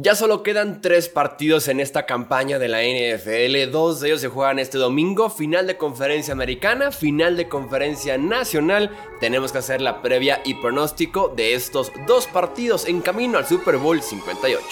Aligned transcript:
Ya 0.00 0.14
solo 0.14 0.44
quedan 0.44 0.80
tres 0.80 1.08
partidos 1.08 1.66
en 1.66 1.80
esta 1.80 2.06
campaña 2.06 2.60
de 2.60 2.68
la 2.68 2.82
NFL, 2.82 3.72
dos 3.72 3.98
de 3.98 4.06
ellos 4.06 4.20
se 4.20 4.28
juegan 4.28 4.60
este 4.60 4.78
domingo, 4.78 5.28
final 5.28 5.66
de 5.66 5.76
conferencia 5.76 6.32
americana, 6.32 6.92
final 6.92 7.36
de 7.36 7.48
conferencia 7.48 8.16
nacional, 8.16 8.92
tenemos 9.18 9.50
que 9.50 9.58
hacer 9.58 9.80
la 9.80 10.00
previa 10.00 10.40
y 10.44 10.54
pronóstico 10.54 11.32
de 11.36 11.54
estos 11.54 11.90
dos 12.06 12.28
partidos 12.28 12.86
en 12.86 13.00
camino 13.00 13.38
al 13.38 13.46
Super 13.46 13.76
Bowl 13.76 14.00
58. 14.00 14.64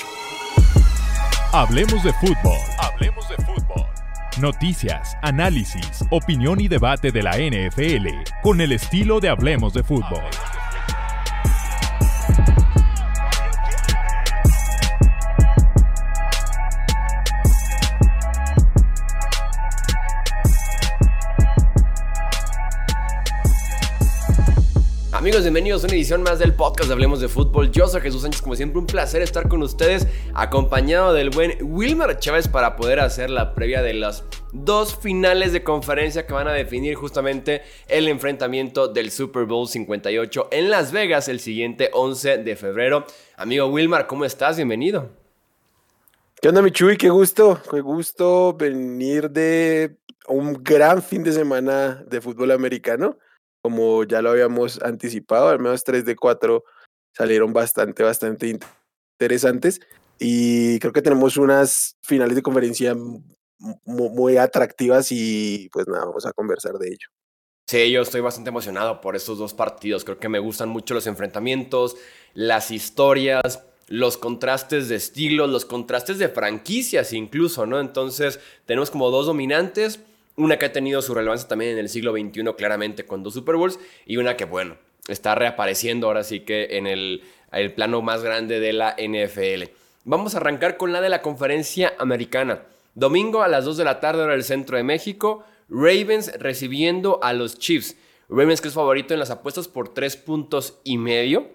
Hablemos 1.52 2.04
de 2.04 2.12
fútbol, 2.12 2.60
hablemos 2.78 3.28
de 3.28 3.34
fútbol. 3.38 3.84
Noticias, 4.40 5.16
análisis, 5.22 6.04
opinión 6.10 6.60
y 6.60 6.68
debate 6.68 7.10
de 7.10 7.24
la 7.24 7.32
NFL 7.32 8.06
con 8.44 8.60
el 8.60 8.70
estilo 8.70 9.18
de 9.18 9.30
Hablemos 9.30 9.74
de 9.74 9.82
fútbol. 9.82 10.22
Amigos, 25.26 25.42
bienvenidos 25.42 25.82
a 25.82 25.88
una 25.88 25.96
edición 25.96 26.22
más 26.22 26.38
del 26.38 26.54
podcast 26.54 26.86
de 26.86 26.92
Hablemos 26.92 27.20
de 27.20 27.26
Fútbol. 27.26 27.72
Yo 27.72 27.88
soy 27.88 28.00
Jesús 28.00 28.22
Sánchez, 28.22 28.42
como 28.42 28.54
siempre, 28.54 28.78
un 28.78 28.86
placer 28.86 29.22
estar 29.22 29.48
con 29.48 29.60
ustedes, 29.60 30.06
acompañado 30.34 31.12
del 31.12 31.30
buen 31.30 31.58
Wilmar 31.60 32.20
Chávez 32.20 32.46
para 32.46 32.76
poder 32.76 33.00
hacer 33.00 33.30
la 33.30 33.52
previa 33.52 33.82
de 33.82 33.92
las 33.92 34.22
dos 34.52 34.94
finales 34.94 35.52
de 35.52 35.64
conferencia 35.64 36.28
que 36.28 36.32
van 36.32 36.46
a 36.46 36.52
definir 36.52 36.94
justamente 36.94 37.62
el 37.88 38.06
enfrentamiento 38.06 38.86
del 38.86 39.10
Super 39.10 39.46
Bowl 39.46 39.66
58 39.66 40.46
en 40.52 40.70
Las 40.70 40.92
Vegas 40.92 41.26
el 41.26 41.40
siguiente 41.40 41.90
11 41.92 42.38
de 42.38 42.54
febrero. 42.54 43.04
Amigo 43.36 43.66
Wilmar, 43.66 44.06
¿cómo 44.06 44.24
estás? 44.24 44.54
Bienvenido. 44.54 45.10
¿Qué 46.40 46.50
onda, 46.50 46.62
Michuy? 46.62 46.96
Qué 46.96 47.10
gusto, 47.10 47.60
qué 47.68 47.80
gusto 47.80 48.52
venir 48.52 49.28
de 49.28 49.96
un 50.28 50.62
gran 50.62 51.02
fin 51.02 51.24
de 51.24 51.32
semana 51.32 52.04
de 52.06 52.20
fútbol 52.20 52.52
americano 52.52 53.18
como 53.66 54.04
ya 54.04 54.22
lo 54.22 54.30
habíamos 54.30 54.80
anticipado, 54.80 55.48
al 55.48 55.58
menos 55.58 55.82
3 55.82 56.04
de 56.04 56.14
4 56.14 56.62
salieron 57.12 57.52
bastante, 57.52 58.04
bastante 58.04 58.56
interesantes. 59.18 59.80
Y 60.20 60.78
creo 60.78 60.92
que 60.92 61.02
tenemos 61.02 61.36
unas 61.36 61.96
finales 62.00 62.36
de 62.36 62.42
conferencia 62.42 62.94
muy 63.84 64.36
atractivas 64.36 65.08
y 65.10 65.68
pues 65.72 65.88
nada, 65.88 66.04
vamos 66.04 66.24
a 66.26 66.32
conversar 66.32 66.74
de 66.74 66.90
ello. 66.90 67.08
Sí, 67.66 67.90
yo 67.90 68.02
estoy 68.02 68.20
bastante 68.20 68.50
emocionado 68.50 69.00
por 69.00 69.16
estos 69.16 69.38
dos 69.38 69.52
partidos. 69.52 70.04
Creo 70.04 70.20
que 70.20 70.28
me 70.28 70.38
gustan 70.38 70.68
mucho 70.68 70.94
los 70.94 71.08
enfrentamientos, 71.08 71.96
las 72.34 72.70
historias, 72.70 73.64
los 73.88 74.16
contrastes 74.16 74.88
de 74.88 74.94
estilos, 74.94 75.50
los 75.50 75.64
contrastes 75.64 76.18
de 76.18 76.28
franquicias 76.28 77.12
incluso, 77.12 77.66
¿no? 77.66 77.80
Entonces 77.80 78.38
tenemos 78.64 78.92
como 78.92 79.10
dos 79.10 79.26
dominantes 79.26 79.98
una 80.36 80.58
que 80.58 80.66
ha 80.66 80.72
tenido 80.72 81.02
su 81.02 81.14
relevancia 81.14 81.48
también 81.48 81.72
en 81.72 81.78
el 81.78 81.88
siglo 81.88 82.12
XXI 82.12 82.44
claramente 82.56 83.06
con 83.06 83.22
dos 83.22 83.34
Super 83.34 83.56
Bowls 83.56 83.78
y 84.04 84.18
una 84.18 84.36
que, 84.36 84.44
bueno, 84.44 84.76
está 85.08 85.34
reapareciendo 85.34 86.06
ahora 86.06 86.24
sí 86.24 86.40
que 86.40 86.76
en 86.76 86.86
el, 86.86 87.22
el 87.52 87.72
plano 87.72 88.02
más 88.02 88.22
grande 88.22 88.60
de 88.60 88.72
la 88.72 88.96
NFL. 88.98 89.70
Vamos 90.04 90.34
a 90.34 90.38
arrancar 90.38 90.76
con 90.76 90.92
la 90.92 91.00
de 91.00 91.08
la 91.08 91.22
conferencia 91.22 91.94
americana. 91.98 92.62
Domingo 92.94 93.42
a 93.42 93.48
las 93.48 93.64
2 93.64 93.76
de 93.76 93.84
la 93.84 94.00
tarde 94.00 94.22
hora 94.22 94.32
del 94.32 94.44
centro 94.44 94.76
de 94.76 94.82
México, 94.82 95.44
Ravens 95.68 96.32
recibiendo 96.38 97.18
a 97.22 97.32
los 97.32 97.58
Chiefs. 97.58 97.96
Ravens 98.28 98.60
que 98.60 98.68
es 98.68 98.74
favorito 98.74 99.14
en 99.14 99.20
las 99.20 99.30
apuestas 99.30 99.68
por 99.68 99.92
3 99.92 100.16
puntos 100.16 100.78
y 100.84 100.96
medio. 100.98 101.48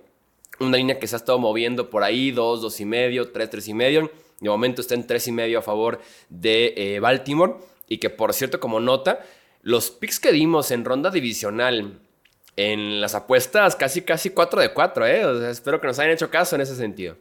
Una 0.60 0.78
línea 0.78 1.00
que 1.00 1.08
se 1.08 1.16
ha 1.16 1.18
estado 1.18 1.40
moviendo 1.40 1.90
por 1.90 2.04
ahí, 2.04 2.32
2, 2.32 2.62
2 2.62 2.80
y 2.82 2.86
medio, 2.86 3.32
3, 3.32 3.50
3 3.50 3.68
y 3.70 3.74
medio. 3.74 4.12
De 4.40 4.50
momento 4.50 4.82
está 4.82 4.96
en 4.96 5.08
3 5.08 5.28
y 5.28 5.32
medio 5.32 5.60
a 5.60 5.62
favor 5.62 6.00
de 6.30 6.74
eh, 6.76 7.00
Baltimore. 7.00 7.56
Y 7.92 7.98
que 7.98 8.10
por 8.10 8.34
cierto, 8.34 8.62
como 8.62 8.80
nota, 8.80 9.20
los 9.64 9.92
picks 9.92 10.22
que 10.22 10.32
dimos 10.32 10.72
en 10.72 10.86
ronda 10.86 11.12
divisional 11.12 12.00
en 12.56 13.02
las 13.02 13.16
apuestas 13.16 13.76
casi 13.76 14.02
casi 14.02 14.30
4 14.30 14.62
de 14.62 14.74
4, 14.74 15.08
¿eh? 15.08 15.50
espero 15.50 15.82
que 15.82 15.88
nos 15.88 16.00
hayan 16.00 16.14
hecho 16.14 16.30
caso 16.30 16.56
en 16.56 16.62
ese 16.62 16.78
sentido. 16.78 17.18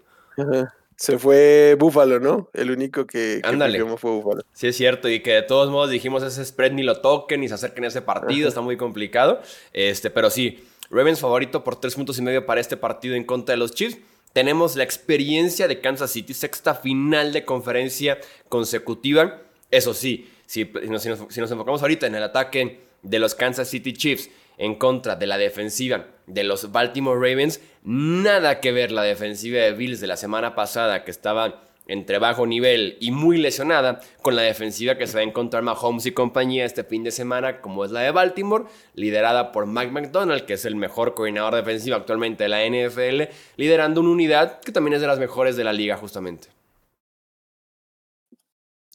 Se 0.94 1.18
fue 1.18 1.74
Búfalo, 1.76 2.20
¿no? 2.20 2.48
El 2.52 2.70
único 2.70 3.04
que, 3.04 3.42
que 3.42 3.96
fue 3.96 4.10
Búfalo. 4.12 4.42
Sí, 4.52 4.68
es 4.68 4.76
cierto. 4.76 5.08
Y 5.08 5.18
que 5.18 5.32
de 5.32 5.42
todos 5.42 5.72
modos 5.72 5.90
dijimos 5.90 6.22
ese 6.22 6.44
spread 6.44 6.70
ni 6.70 6.84
lo 6.84 7.00
toquen 7.00 7.40
ni 7.40 7.48
se 7.48 7.54
acerquen 7.54 7.82
a 7.82 7.88
ese 7.88 8.02
partido. 8.02 8.46
Está 8.46 8.60
muy 8.60 8.76
complicado. 8.76 9.40
Este, 9.72 10.08
pero 10.08 10.30
sí, 10.30 10.64
Ravens 10.88 11.18
favorito 11.18 11.64
por 11.64 11.80
3 11.80 11.96
puntos 11.96 12.16
y 12.20 12.22
medio 12.22 12.46
para 12.46 12.60
este 12.60 12.76
partido 12.76 13.16
en 13.16 13.24
contra 13.24 13.54
de 13.54 13.56
los 13.56 13.72
Chiefs. 13.72 13.98
Tenemos 14.32 14.76
la 14.76 14.84
experiencia 14.84 15.66
de 15.66 15.80
Kansas 15.80 16.12
City, 16.12 16.32
sexta 16.32 16.76
final 16.76 17.32
de 17.32 17.44
conferencia 17.44 18.20
consecutiva. 18.48 19.42
Eso 19.72 19.94
sí, 19.94 20.28
si, 20.50 20.68
nos, 20.88 21.06
enfocamos 21.06 21.80
ahorita 21.80 22.08
en 22.08 22.16
el 22.16 22.24
ataque 22.24 22.80
de 23.02 23.20
los 23.20 23.36
Kansas 23.36 23.68
City 23.68 23.92
Chiefs 23.92 24.30
en 24.58 24.74
contra 24.74 25.14
de 25.14 25.28
la 25.28 25.38
defensiva 25.38 26.06
de 26.26 26.42
los 26.42 26.72
Baltimore 26.72 27.16
Ravens, 27.16 27.60
nada 27.84 28.58
que 28.58 28.72
ver 28.72 28.90
la 28.90 29.04
defensiva 29.04 29.60
de 29.60 29.70
Bills 29.70 30.00
de 30.00 30.08
la 30.08 30.16
semana 30.16 30.56
pasada 30.56 31.04
que 31.04 31.12
estaba 31.12 31.62
entre 31.86 32.18
bajo 32.18 32.48
nivel 32.48 32.96
y 32.98 33.12
muy 33.12 33.38
lesionada 33.38 34.00
con 34.22 34.34
la 34.34 34.42
defensiva 34.42 34.96
que 34.96 35.06
se 35.06 35.14
va 35.14 35.20
a 35.20 35.24
encontrar 35.24 35.62
Mahomes 35.62 36.06
y 36.06 36.10
compañía 36.10 36.64
este 36.64 36.82
fin 36.82 37.04
de 37.04 37.12
semana 37.12 37.60
como 37.60 37.84
es 37.84 37.92
la 37.92 38.00
de 38.00 38.10
Baltimore, 38.10 38.64
liderada 38.94 39.52
por 39.52 39.68
Mike 39.68 39.92
McDonald, 39.92 40.46
que 40.46 40.54
es 40.54 40.64
el 40.64 40.74
mejor 40.74 41.14
coordinador 41.14 41.54
defensivo 41.54 41.94
actualmente 41.94 42.42
de 42.42 42.48
la 42.48 42.66
NFL, 42.66 43.32
liderando 43.56 44.00
una 44.00 44.10
unidad 44.10 44.58
que 44.58 44.72
también 44.72 44.94
es 44.94 45.00
de 45.00 45.06
las 45.06 45.20
mejores 45.20 45.54
de 45.54 45.62
la 45.62 45.72
liga 45.72 45.96
justamente. 45.96 46.48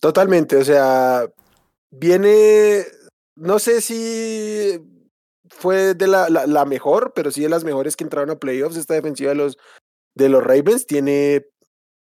Totalmente, 0.01 0.57
o 0.57 0.63
sea, 0.63 1.25
Viene, 1.91 2.85
no 3.35 3.59
sé 3.59 3.81
si 3.81 4.79
fue 5.50 5.94
de 5.94 6.07
la, 6.07 6.29
la, 6.29 6.66
mejor, 6.66 7.13
pero 7.16 7.31
sí 7.31 7.41
de 7.41 7.50
las 7.50 7.63
mejores 7.63 7.96
que 7.96 8.03
entraron 8.03 8.29
a 8.31 8.40
playoffs. 8.40 8.78
Esta 8.78 8.94
defensiva 8.94 9.29
de 9.29 9.35
los, 9.35 9.57
de 10.16 10.29
los 10.29 10.44
Ravens 10.44 10.85
tiene 10.85 11.46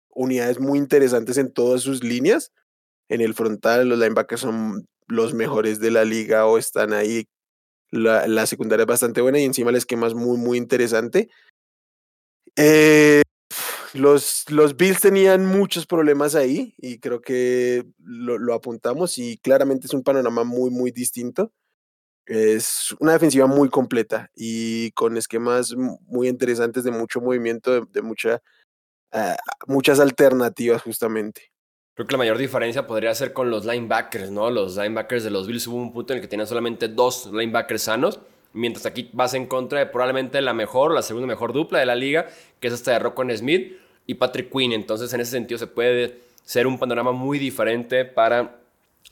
unidades 0.10 0.60
muy 0.60 0.78
interesantes 0.78 1.38
en 1.38 1.52
todas 1.52 1.82
sus 1.82 2.04
líneas. 2.04 2.52
En 3.08 3.22
el 3.22 3.34
frontal, 3.34 3.90
los 3.90 4.00
linebackers 4.00 4.42
son 4.42 4.86
los 5.08 5.34
mejores 5.34 5.80
de 5.80 5.92
la 5.92 6.06
liga 6.06 6.46
o 6.46 6.58
están 6.58 6.94
ahí. 6.94 7.26
La, 7.92 8.28
la 8.28 8.46
secundaria 8.46 8.84
es 8.84 8.88
bastante 8.88 9.22
buena 9.22 9.40
y 9.40 9.46
encima 9.46 9.72
el 9.72 9.78
esquema 9.78 10.06
es 10.08 10.14
muy, 10.14 10.38
muy 10.38 10.58
interesante. 10.58 11.30
Eh, 12.56 13.22
los, 13.94 14.46
los 14.50 14.76
Bills 14.76 15.02
tenían 15.02 15.46
muchos 15.46 15.86
problemas 15.86 16.36
ahí 16.36 16.74
y 16.78 17.00
creo 17.00 17.22
que 17.22 17.86
lo, 18.00 18.54
apuntamos 18.54 19.18
y 19.18 19.38
claramente 19.38 19.88
es 19.88 19.94
un 19.94 20.04
panorama 20.04 20.44
muy, 20.44 20.70
muy 20.70 20.92
distinto. 20.92 21.52
Es 22.26 22.96
una 23.00 23.14
defensiva 23.14 23.48
muy 23.48 23.70
completa 23.70 24.30
y 24.36 24.92
con 24.92 25.18
esquemas 25.18 25.76
muy 25.76 26.28
interesantes 26.28 26.84
de 26.84 26.92
mucho 26.92 27.22
movimiento, 27.22 27.86
de, 27.86 28.02
mucha, 28.04 28.42
ah, 29.12 29.36
muchas 29.68 30.00
alternativas 30.00 30.84
justamente. 30.84 31.52
Creo 31.96 32.06
que 32.06 32.14
la 32.14 32.20
mayor 32.20 32.38
diferencia 32.38 32.86
podría 32.86 33.14
ser 33.16 33.34
con 33.34 33.50
los 33.50 33.66
linebackers, 33.66 34.30
¿no? 34.30 34.52
Los 34.52 34.78
linebackers 34.78 35.24
de 35.24 35.32
los 35.32 35.48
Bills 35.48 35.68
hubo 35.68 35.78
un 35.78 35.92
punto 35.92 36.14
en 36.14 36.18
el 36.18 36.22
que 36.22 36.28
tenían 36.28 36.48
solamente 36.48 36.88
dos 36.88 37.30
linebackers 37.32 37.82
sanos 37.82 38.20
Mientras 38.54 38.86
aquí 38.86 39.10
vas 39.14 39.34
en 39.34 39.46
contra 39.46 39.80
de 39.80 39.86
probablemente 39.86 40.42
la 40.42 40.54
mejor, 40.54 40.94
la 40.94 41.02
segunda 41.02 41.28
mejor 41.28 41.54
dupla 41.54 41.80
de 41.80 41.86
la 41.86 41.96
liga, 41.96 42.28
que 42.60 42.68
es 42.68 42.74
esta 42.74 42.92
de 42.92 43.00
Rocco 43.00 43.24
Smith 43.36 43.78
y 44.08 44.16
Patrick 44.16 44.52
Quinn. 44.52 44.74
Entonces, 44.74 45.14
en 45.14 45.22
ese 45.22 45.32
sentido, 45.32 45.58
se 45.58 45.68
puede 45.68 46.20
ser 46.44 46.66
un 46.66 46.80
panorama 46.80 47.12
muy 47.12 47.38
diferente 47.38 48.06
para 48.06 48.60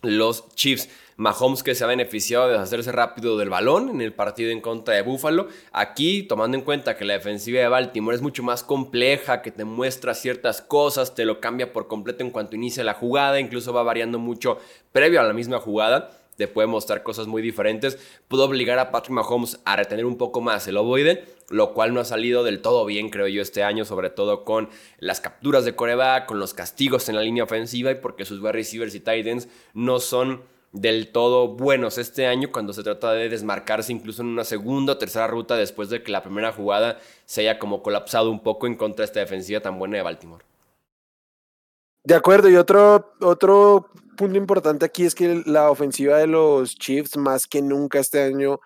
los 0.01 0.49
Chiefs. 0.55 0.89
Mahomes 1.17 1.63
que 1.63 1.73
se 1.73 1.83
ha 1.83 1.87
beneficiado 1.87 2.47
de 2.47 2.57
hacerse 2.57 2.91
rápido 2.91 3.37
del 3.37 3.49
balón 3.49 3.89
en 3.89 4.01
el 4.01 4.13
partido 4.13 4.51
en 4.51 4.61
contra 4.61 4.93
de 4.93 5.01
Buffalo. 5.01 5.47
Aquí, 5.71 6.21
tomando 6.23 6.55
en 6.55 6.63
cuenta 6.63 6.95
que 6.95 7.05
la 7.05 7.13
defensiva 7.13 7.59
de 7.59 7.67
Baltimore 7.67 8.15
es 8.15 8.21
mucho 8.21 8.43
más 8.43 8.61
compleja, 8.61 9.41
que 9.41 9.51
te 9.51 9.65
muestra 9.65 10.13
ciertas 10.13 10.61
cosas, 10.61 11.15
te 11.15 11.25
lo 11.25 11.39
cambia 11.39 11.73
por 11.73 11.87
completo 11.87 12.23
en 12.23 12.29
cuanto 12.29 12.55
inicia 12.55 12.83
la 12.83 12.93
jugada, 12.93 13.39
incluso 13.39 13.73
va 13.73 13.81
variando 13.81 14.19
mucho 14.19 14.59
previo 14.91 15.19
a 15.19 15.23
la 15.23 15.33
misma 15.33 15.59
jugada 15.59 16.11
te 16.37 16.47
puede 16.47 16.67
mostrar 16.67 17.03
cosas 17.03 17.27
muy 17.27 17.41
diferentes. 17.41 17.97
Pudo 18.27 18.45
obligar 18.45 18.77
a 18.79 18.91
Patrick 18.91 19.11
Mahomes 19.11 19.59
a 19.65 19.75
retener 19.75 20.05
un 20.05 20.17
poco 20.17 20.39
más 20.39 20.67
el 20.67 20.77
ovoide, 20.77 21.25
lo 21.49 21.73
cual 21.73 21.93
no 21.93 21.99
ha 21.99 22.05
salido 22.05 22.43
del 22.43 22.61
todo 22.61 22.85
bien, 22.85 23.09
creo 23.09 23.27
yo, 23.27 23.41
este 23.41 23.63
año, 23.63 23.85
sobre 23.85 24.11
todo 24.11 24.45
con 24.45 24.69
las 24.99 25.19
capturas 25.19 25.65
de 25.65 25.75
coreback, 25.75 26.27
con 26.27 26.39
los 26.39 26.53
castigos 26.53 27.09
en 27.09 27.15
la 27.15 27.21
línea 27.21 27.43
ofensiva 27.43 27.91
y 27.91 27.95
porque 27.95 28.23
sus 28.23 28.39
wide 28.39 28.51
receivers 28.51 28.93
y 28.93 28.99
tight 28.99 29.25
ends 29.25 29.47
no 29.73 29.99
son 29.99 30.43
del 30.71 31.11
todo 31.11 31.47
buenos 31.47 31.97
este 31.97 32.27
año 32.27 32.51
cuando 32.51 32.71
se 32.71 32.83
trata 32.83 33.13
de 33.13 33.29
desmarcarse 33.29 33.91
incluso 33.91 34.21
en 34.21 34.27
una 34.27 34.43
segunda 34.43 34.93
o 34.93 34.97
tercera 34.97 35.25
ruta 35.25 35.55
después 35.55 35.89
de 35.89 36.03
que 36.03 36.11
la 36.11 36.21
primera 36.21 36.51
jugada 36.51 36.99
se 37.25 37.41
haya 37.41 37.57
como 37.57 37.81
colapsado 37.81 38.29
un 38.29 38.43
poco 38.43 38.67
en 38.67 38.75
contra 38.75 39.03
de 39.03 39.05
esta 39.05 39.21
defensiva 39.21 39.61
tan 39.61 39.79
buena 39.79 39.97
de 39.97 40.03
Baltimore. 40.03 40.45
De 42.03 42.15
acuerdo, 42.15 42.49
y 42.49 42.55
otro, 42.55 43.15
otro 43.19 43.89
punto 44.17 44.37
importante 44.37 44.85
aquí 44.85 45.05
es 45.05 45.15
que 45.15 45.43
la 45.45 45.71
ofensiva 45.71 46.17
de 46.17 46.27
los 46.27 46.75
Chiefs, 46.75 47.15
más 47.15 47.47
que 47.47 47.61
nunca 47.61 47.99
este 47.99 48.21
año, 48.21 48.59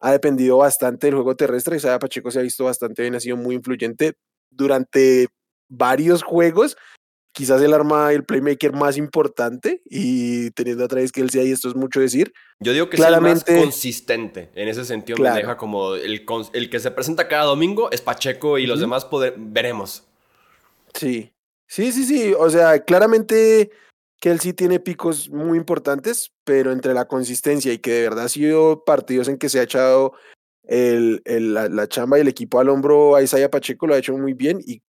ha 0.00 0.12
dependido 0.12 0.58
bastante 0.58 1.08
del 1.08 1.16
juego 1.16 1.34
terrestre. 1.34 1.76
Isaiah 1.76 1.98
Pacheco 1.98 2.30
se 2.30 2.38
ha 2.38 2.42
visto 2.42 2.64
bastante 2.64 3.02
bien, 3.02 3.16
ha 3.16 3.20
sido 3.20 3.36
muy 3.36 3.56
influyente 3.56 4.14
durante 4.50 5.26
varios 5.68 6.22
juegos. 6.22 6.76
quizás 7.32 7.62
el 7.62 7.72
arma, 7.72 8.12
el 8.12 8.24
playmaker 8.24 8.72
más 8.72 8.96
importante 8.96 9.80
y 9.84 10.50
teniendo 10.52 10.84
a 10.84 10.88
Travis 10.88 11.12
Kelsey 11.12 11.40
ahí, 11.40 11.52
esto 11.52 11.68
es 11.68 11.76
mucho 11.76 12.00
decir. 12.00 12.32
Yo 12.58 12.72
digo 12.72 12.90
que 12.90 12.96
Claramente, 12.96 13.42
es 13.42 13.48
el 13.48 13.54
más 13.54 13.64
consistente. 13.64 14.50
En 14.54 14.68
ese 14.68 14.84
sentido 14.84 15.18
me 15.18 15.30
deja 15.30 15.56
como 15.56 15.94
el, 15.94 16.24
el, 16.52 16.70
que 16.70 16.80
se 16.80 16.90
presenta 16.90 17.28
cada 17.28 17.44
domingo 17.44 17.90
es 17.92 18.00
Pacheco 18.00 18.58
y 18.58 18.66
los 18.66 18.80
demás 18.80 19.06
veremos. 19.36 20.04
Sí, 20.94 21.32
sí, 21.68 21.92
sí, 21.92 22.04
sí. 22.04 22.34
O 22.36 22.50
sea, 22.50 22.80
claramente 22.84 23.70
Kelsey 24.20 24.52
tiene 24.52 24.80
picos 24.80 25.30
muy 25.30 25.58
importantes, 25.58 26.32
pero 26.44 26.72
entre 26.72 26.94
la 26.94 27.06
consistencia 27.06 27.72
y 27.72 27.78
que 27.78 27.92
de 27.92 28.02
verdad 28.02 28.24
ha 28.24 28.28
sido 28.28 28.84
partidos 28.84 29.28
en 29.28 29.38
que 29.38 29.48
se 29.48 29.60
ha 29.60 29.64
echado 29.64 30.12
el, 30.64 31.22
la, 31.24 31.68
la, 31.68 31.88
chamba 31.88 32.18
y 32.18 32.22
el 32.22 32.28
equipo 32.28 32.60
al 32.60 32.68
hombro 32.68 33.16
a 33.16 33.22
Isaiah 33.22 33.50
Pacheco 33.50 33.86
lo 33.86 33.94
ha 33.94 33.98
hecho 33.98 34.16
muy 34.16 34.34
bien 34.34 34.60
y 34.66 34.82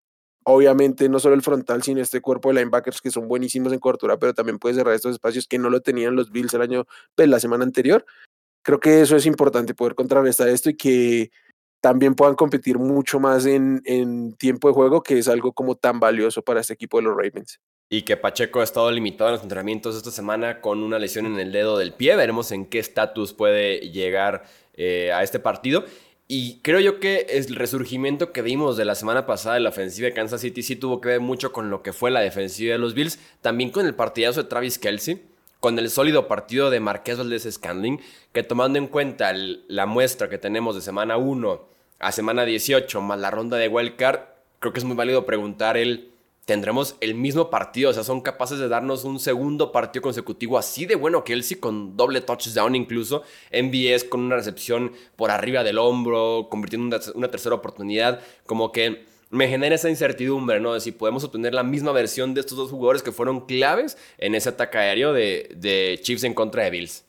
Obviamente, 0.50 1.10
no 1.10 1.20
solo 1.20 1.36
el 1.36 1.42
frontal, 1.42 1.84
sino 1.84 2.00
este 2.00 2.22
cuerpo 2.22 2.48
de 2.48 2.56
linebackers 2.56 3.02
que 3.02 3.12
son 3.12 3.28
buenísimos 3.28 3.74
en 3.74 3.80
cobertura, 3.80 4.18
pero 4.18 4.34
también 4.34 4.60
puede 4.60 4.76
cerrar 4.76 4.94
estos 4.94 5.12
espacios 5.12 5.46
que 5.46 5.60
no 5.60 5.70
lo 5.70 5.82
tenían 5.82 6.16
los 6.16 6.32
Bills 6.32 6.54
el 6.54 6.62
año, 6.62 6.86
pues, 7.16 7.28
la 7.28 7.42
semana 7.42 7.66
anterior. 7.66 8.06
Creo 8.62 8.80
que 8.80 9.02
eso 9.02 9.18
es 9.18 9.26
importante, 9.26 9.74
poder 9.74 9.94
contrarrestar 9.94 10.48
esto 10.48 10.70
y 10.70 10.78
que 10.78 11.32
también 11.82 12.16
puedan 12.16 12.36
competir 12.36 12.80
mucho 12.80 13.20
más 13.20 13.46
en, 13.46 13.82
en 13.84 14.38
tiempo 14.38 14.70
de 14.70 14.74
juego, 14.74 15.04
que 15.04 15.20
es 15.20 15.28
algo 15.28 15.52
como 15.52 15.76
tan 15.76 16.00
valioso 16.00 16.42
para 16.42 16.62
este 16.62 16.76
equipo 16.76 16.96
de 16.96 17.04
los 17.04 17.18
Ravens. 17.18 17.60
Y 17.90 18.02
que 18.02 18.18
Pacheco 18.18 18.60
ha 18.60 18.64
estado 18.64 18.92
limitado 18.92 19.30
en 19.30 19.36
los 19.36 19.44
entrenamientos 19.44 19.96
esta 19.96 20.12
semana 20.12 20.60
con 20.60 20.84
una 20.84 21.00
lesión 21.00 21.26
en 21.26 21.40
el 21.40 21.52
dedo 21.52 21.78
del 21.78 21.94
pie. 21.94 22.16
Veremos 22.16 22.52
en 22.52 22.66
qué 22.66 22.80
estatus 22.80 23.34
puede 23.34 23.92
llegar 23.92 24.44
eh, 24.76 25.12
a 25.14 25.24
este 25.24 25.40
partido. 25.40 25.86
Y 26.28 26.60
creo 26.60 26.82
yo 26.82 27.00
que 27.00 27.26
el 27.30 27.56
resurgimiento 27.56 28.34
que 28.34 28.42
vimos 28.42 28.76
de 28.76 28.84
la 28.84 28.96
semana 28.96 29.26
pasada 29.26 29.56
de 29.56 29.62
la 29.62 29.70
ofensiva 29.70 30.08
de 30.08 30.14
Kansas 30.14 30.42
City 30.42 30.62
sí 30.62 30.76
tuvo 30.76 31.00
que 31.00 31.08
ver 31.08 31.22
mucho 31.22 31.54
con 31.54 31.70
lo 31.70 31.82
que 31.82 31.94
fue 31.94 32.12
la 32.12 32.20
defensiva 32.20 32.74
de 32.74 32.80
los 32.80 32.94
Bills, 32.94 33.20
también 33.42 33.70
con 33.70 33.86
el 33.86 33.96
partidazo 33.96 34.44
de 34.44 34.50
Travis 34.50 34.78
Kelsey, 34.78 35.22
con 35.62 35.80
el 35.80 35.90
sólido 35.90 36.28
partido 36.28 36.70
de 36.70 36.82
Marqués 36.82 37.18
Valdez 37.18 37.48
Scandling, 37.50 38.02
que 38.34 38.44
tomando 38.44 38.78
en 38.78 38.88
cuenta 38.88 39.32
la 39.34 39.86
muestra 39.86 40.28
que 40.28 40.38
tenemos 40.38 40.76
de 40.76 40.82
semana 40.82 41.16
1 41.16 41.66
a 42.00 42.12
semana 42.12 42.44
18, 42.44 43.02
más 43.02 43.20
la 43.20 43.32
ronda 43.32 43.56
de 43.56 43.70
wildcard, 43.70 44.20
creo 44.60 44.74
que 44.74 44.80
es 44.80 44.86
muy 44.86 44.98
válido 44.98 45.26
preguntar 45.26 45.78
el 45.78 46.12
tendremos 46.48 46.96
el 47.02 47.14
mismo 47.14 47.50
partido. 47.50 47.90
O 47.90 47.94
sea, 47.94 48.06
son 48.06 48.22
capaces 48.22 48.58
de 48.58 48.70
darnos 48.70 49.04
un 49.04 49.20
segundo 49.20 49.74
partido 49.74 50.02
consecutivo 50.02 50.58
así 50.58 50.86
de 50.86 50.96
bueno 50.96 51.26
Kelsey, 51.26 51.58
con 51.58 51.98
doble 51.98 52.22
touchdown 52.22 52.74
incluso. 52.74 53.24
MBS 53.52 54.06
con 54.06 54.22
una 54.22 54.38
recepción 54.38 54.94
por 55.18 55.30
arriba 55.30 55.64
del 55.64 55.78
hombro, 55.78 56.48
convirtiendo 56.50 56.96
una, 56.96 57.06
una 57.16 57.28
tercera 57.30 57.54
oportunidad. 57.54 58.22
Como 58.46 58.72
que 58.72 59.06
me 59.30 59.50
genera 59.50 59.76
esa 59.76 59.90
incertidumbre, 59.90 60.62
¿no? 60.62 60.74
De 60.74 60.80
si 60.80 60.94
podemos 60.94 61.26
obtener 61.26 61.54
la 61.54 61.64
misma 61.64 61.92
versión 61.92 62.34
de 62.34 62.40
estos 62.40 62.58
dos 62.58 62.72
jugadores 62.72 63.04
que 63.04 63.12
fueron 63.12 63.46
claves 63.46 63.98
en 64.18 64.34
ese 64.34 64.48
ataque 64.48 64.78
aéreo 64.78 65.12
de, 65.12 65.54
de 65.54 66.00
Chiefs 66.02 66.24
en 66.24 66.34
contra 66.34 66.64
de 66.64 66.70
Bills. 66.70 67.04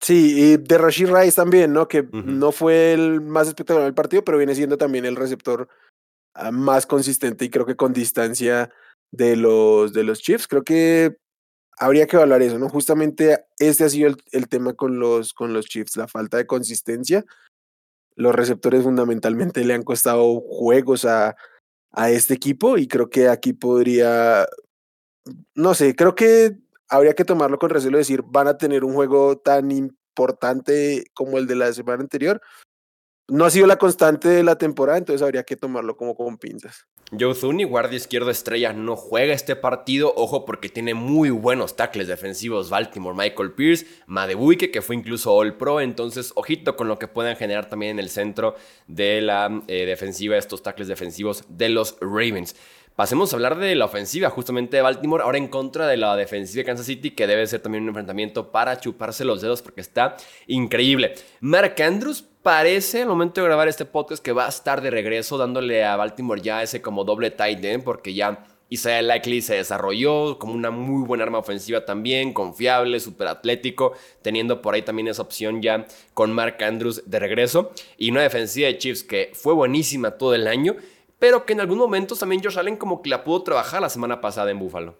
Sí, 0.00 0.34
y 0.36 0.56
de 0.56 0.78
Rashid 0.78 1.10
Rice 1.14 1.36
también, 1.36 1.72
¿no? 1.72 1.86
Que 1.86 2.04
no 2.12 2.50
fue 2.50 2.92
el 2.92 3.20
más 3.20 3.46
espectacular 3.46 3.86
del 3.86 3.94
partido, 3.94 4.24
pero 4.24 4.36
viene 4.36 4.54
siendo 4.56 4.76
también 4.76 5.06
el 5.06 5.14
receptor 5.16 5.68
más 6.52 6.86
consistente 6.86 7.44
y 7.44 7.50
creo 7.50 7.66
que 7.66 7.76
con 7.76 7.92
distancia 7.92 8.70
de 9.10 9.36
los, 9.36 9.92
de 9.92 10.04
los 10.04 10.20
Chiefs. 10.20 10.48
Creo 10.48 10.64
que 10.64 11.16
habría 11.78 12.06
que 12.06 12.16
evaluar 12.16 12.42
eso, 12.42 12.58
¿no? 12.58 12.68
Justamente 12.68 13.44
este 13.58 13.84
ha 13.84 13.88
sido 13.88 14.14
el, 14.32 14.48
tema 14.48 14.74
con 14.74 14.98
los, 14.98 15.32
con 15.32 15.52
los 15.52 15.66
Chiefs, 15.66 15.96
la 15.96 16.08
falta 16.08 16.36
de 16.36 16.46
consistencia. 16.46 17.24
Los 18.16 18.34
receptores 18.34 18.82
fundamentalmente 18.82 19.64
le 19.64 19.74
han 19.74 19.82
costado 19.82 20.40
juegos 20.40 21.04
a, 21.04 21.36
a 21.92 22.10
este 22.10 22.34
equipo 22.34 22.78
y 22.78 22.86
creo 22.86 23.08
que 23.08 23.28
aquí 23.28 23.52
podría, 23.52 24.46
no 25.54 25.74
sé, 25.74 25.94
creo 25.94 26.14
que 26.14 26.58
habría 26.88 27.14
que 27.14 27.24
tomarlo 27.24 27.58
con 27.58 27.70
recelo 27.70 27.96
y 27.96 28.00
decir, 28.00 28.22
van 28.26 28.48
a 28.48 28.58
tener 28.58 28.84
un 28.84 28.94
juego 28.94 29.38
tan 29.38 29.70
importante 29.70 31.04
como 31.14 31.38
el 31.38 31.46
de 31.46 31.56
la 31.56 31.72
semana 31.72 32.02
anterior, 32.02 32.40
no 33.28 33.44
ha 33.44 33.50
sido 33.50 33.66
la 33.66 33.76
constante 33.76 34.28
de 34.28 34.42
la 34.42 34.56
temporada, 34.56 34.98
entonces 34.98 35.22
habría 35.22 35.44
que 35.44 35.56
tomarlo 35.56 35.96
como 35.96 36.14
con 36.14 36.38
pinzas. 36.38 36.86
Joe 37.18 37.34
Zuni, 37.34 37.64
guardia 37.64 37.96
izquierdo 37.96 38.30
estrella, 38.30 38.72
no 38.72 38.96
juega 38.96 39.34
este 39.34 39.56
partido. 39.56 40.12
Ojo, 40.16 40.44
porque 40.44 40.68
tiene 40.68 40.94
muy 40.94 41.30
buenos 41.30 41.76
tackles 41.76 42.08
defensivos. 42.08 42.70
Baltimore, 42.70 43.16
Michael 43.16 43.52
Pierce, 43.52 43.86
Madebuike, 44.06 44.70
que 44.70 44.82
fue 44.82 44.96
incluso 44.96 45.32
All 45.32 45.56
Pro. 45.56 45.80
Entonces, 45.80 46.32
ojito 46.34 46.76
con 46.76 46.88
lo 46.88 46.98
que 46.98 47.06
puedan 47.06 47.36
generar 47.36 47.68
también 47.68 47.92
en 47.92 47.98
el 47.98 48.08
centro 48.08 48.56
de 48.88 49.20
la 49.20 49.62
eh, 49.68 49.86
defensiva, 49.86 50.36
estos 50.36 50.62
tackles 50.62 50.88
defensivos 50.88 51.44
de 51.48 51.68
los 51.68 51.96
Ravens. 52.00 52.56
Pasemos 52.96 53.32
a 53.32 53.36
hablar 53.36 53.58
de 53.58 53.74
la 53.74 53.86
ofensiva 53.86 54.30
justamente 54.30 54.76
de 54.76 54.82
Baltimore, 54.82 55.24
ahora 55.24 55.38
en 55.38 55.48
contra 55.48 55.88
de 55.88 55.96
la 55.96 56.14
defensiva 56.14 56.60
de 56.60 56.66
Kansas 56.66 56.86
City, 56.86 57.10
que 57.10 57.26
debe 57.26 57.44
ser 57.48 57.60
también 57.60 57.82
un 57.82 57.88
enfrentamiento 57.88 58.52
para 58.52 58.78
chuparse 58.78 59.24
los 59.24 59.40
dedos 59.40 59.62
porque 59.62 59.80
está 59.80 60.16
increíble. 60.46 61.14
Mark 61.40 61.74
Andrews 61.82 62.24
parece 62.44 63.02
al 63.02 63.08
momento 63.08 63.40
de 63.40 63.48
grabar 63.48 63.66
este 63.66 63.84
podcast 63.84 64.22
que 64.22 64.30
va 64.30 64.46
a 64.46 64.48
estar 64.48 64.80
de 64.80 64.90
regreso 64.90 65.36
dándole 65.36 65.84
a 65.84 65.96
Baltimore 65.96 66.40
ya 66.40 66.62
ese 66.62 66.80
como 66.80 67.02
doble 67.02 67.32
tight 67.32 67.64
end 67.64 67.82
porque 67.82 68.14
ya 68.14 68.44
Isaiah 68.70 69.02
Likely 69.02 69.42
se 69.42 69.56
desarrolló 69.56 70.38
como 70.38 70.54
una 70.54 70.70
muy 70.70 71.04
buena 71.04 71.24
arma 71.24 71.38
ofensiva 71.38 71.84
también, 71.84 72.32
confiable, 72.32 73.00
súper 73.00 73.26
atlético, 73.26 73.94
teniendo 74.22 74.62
por 74.62 74.74
ahí 74.74 74.82
también 74.82 75.08
esa 75.08 75.22
opción 75.22 75.62
ya 75.62 75.84
con 76.14 76.32
Mark 76.32 76.62
Andrews 76.62 77.02
de 77.06 77.18
regreso 77.18 77.72
y 77.98 78.12
una 78.12 78.22
defensiva 78.22 78.68
de 78.68 78.78
Chiefs 78.78 79.02
que 79.02 79.32
fue 79.34 79.52
buenísima 79.52 80.12
todo 80.12 80.34
el 80.36 80.46
año 80.46 80.76
pero 81.24 81.46
que 81.46 81.54
en 81.54 81.60
algún 81.62 81.78
momento 81.78 82.14
también 82.14 82.42
Josh 82.44 82.58
Allen 82.58 82.76
como 82.76 83.00
que 83.00 83.08
la 83.08 83.24
pudo 83.24 83.44
trabajar 83.44 83.80
la 83.80 83.88
semana 83.88 84.20
pasada 84.20 84.50
en 84.50 84.58
Buffalo. 84.58 84.94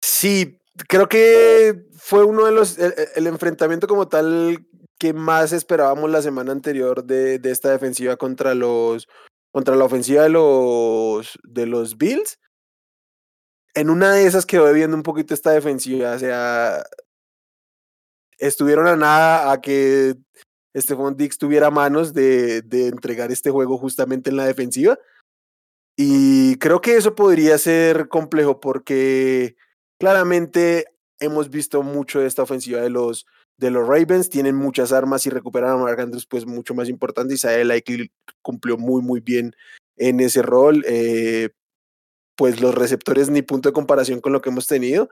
Sí, 0.00 0.60
creo 0.88 1.08
que 1.08 1.88
fue 1.98 2.22
uno 2.22 2.46
de 2.46 2.52
los, 2.52 2.78
el, 2.78 3.26
enfrentamiento 3.26 3.88
como 3.88 4.06
tal 4.06 4.64
que 4.96 5.12
más 5.12 5.52
esperábamos 5.52 6.08
la 6.08 6.22
semana 6.22 6.52
anterior 6.52 7.02
de, 7.02 7.40
de, 7.40 7.50
esta 7.50 7.68
defensiva 7.72 8.16
contra 8.16 8.54
los, 8.54 9.08
contra 9.50 9.74
la 9.74 9.86
ofensiva 9.86 10.22
de 10.22 10.28
los, 10.28 11.36
de 11.42 11.66
los 11.66 11.98
Bills. 11.98 12.38
En 13.74 13.90
una 13.90 14.12
de 14.12 14.24
esas 14.24 14.46
quedó 14.46 14.72
viendo 14.72 14.96
un 14.96 15.02
poquito 15.02 15.34
esta 15.34 15.50
defensiva, 15.50 16.12
o 16.12 16.18
sea, 16.20 16.84
estuvieron 18.38 18.86
a 18.86 18.94
nada 18.94 19.50
a 19.50 19.60
que 19.60 20.14
Stephon 20.76 21.16
Dix 21.16 21.38
tuviera 21.38 21.70
manos 21.70 22.14
de, 22.14 22.62
de 22.62 22.88
entregar 22.88 23.30
este 23.30 23.50
juego 23.50 23.78
justamente 23.78 24.30
en 24.30 24.36
la 24.36 24.46
defensiva. 24.46 24.98
Y 25.96 26.56
creo 26.56 26.80
que 26.80 26.96
eso 26.96 27.14
podría 27.14 27.58
ser 27.58 28.08
complejo 28.08 28.60
porque 28.60 29.56
claramente 29.98 30.86
hemos 31.20 31.50
visto 31.50 31.82
mucho 31.82 32.20
de 32.20 32.26
esta 32.26 32.42
ofensiva 32.42 32.80
de 32.80 32.90
los, 32.90 33.26
de 33.58 33.70
los 33.70 33.86
Ravens. 33.86 34.30
Tienen 34.30 34.56
muchas 34.56 34.92
armas 34.92 35.26
y 35.26 35.30
recuperan 35.30 35.70
a 35.70 35.76
Mark 35.76 36.00
Andrews, 36.00 36.26
pues 36.26 36.46
mucho 36.46 36.74
más 36.74 36.88
importante. 36.88 37.34
Isaiah 37.34 37.64
Likely 37.64 38.10
cumplió 38.40 38.78
muy, 38.78 39.02
muy 39.02 39.20
bien 39.20 39.54
en 39.96 40.20
ese 40.20 40.42
rol. 40.42 40.84
Eh, 40.88 41.50
pues 42.36 42.60
los 42.60 42.74
receptores 42.74 43.30
ni 43.30 43.42
punto 43.42 43.68
de 43.68 43.74
comparación 43.74 44.20
con 44.20 44.32
lo 44.32 44.40
que 44.40 44.50
hemos 44.50 44.66
tenido 44.66 45.08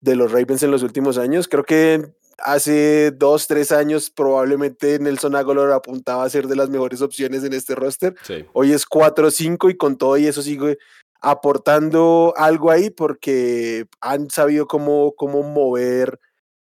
de 0.00 0.16
los 0.16 0.32
Ravens 0.32 0.62
en 0.62 0.70
los 0.70 0.82
últimos 0.82 1.18
años. 1.18 1.48
Creo 1.48 1.64
que 1.64 2.14
hace 2.42 3.10
dos, 3.12 3.46
tres 3.46 3.72
años 3.72 4.10
probablemente 4.10 4.98
Nelson 4.98 5.36
Aguilar 5.36 5.72
apuntaba 5.72 6.24
a 6.24 6.30
ser 6.30 6.46
de 6.46 6.56
las 6.56 6.70
mejores 6.70 7.00
opciones 7.02 7.44
en 7.44 7.52
este 7.52 7.74
roster. 7.74 8.14
Hoy 8.52 8.72
es 8.72 8.86
4-5 8.86 9.70
y 9.70 9.76
con 9.76 9.96
todo 9.96 10.16
y 10.16 10.26
eso 10.26 10.42
sigue 10.42 10.78
aportando 11.20 12.34
algo 12.36 12.70
ahí 12.70 12.90
porque 12.90 13.86
han 14.00 14.30
sabido 14.30 14.66
cómo, 14.66 15.14
cómo 15.16 15.42
mover 15.42 16.18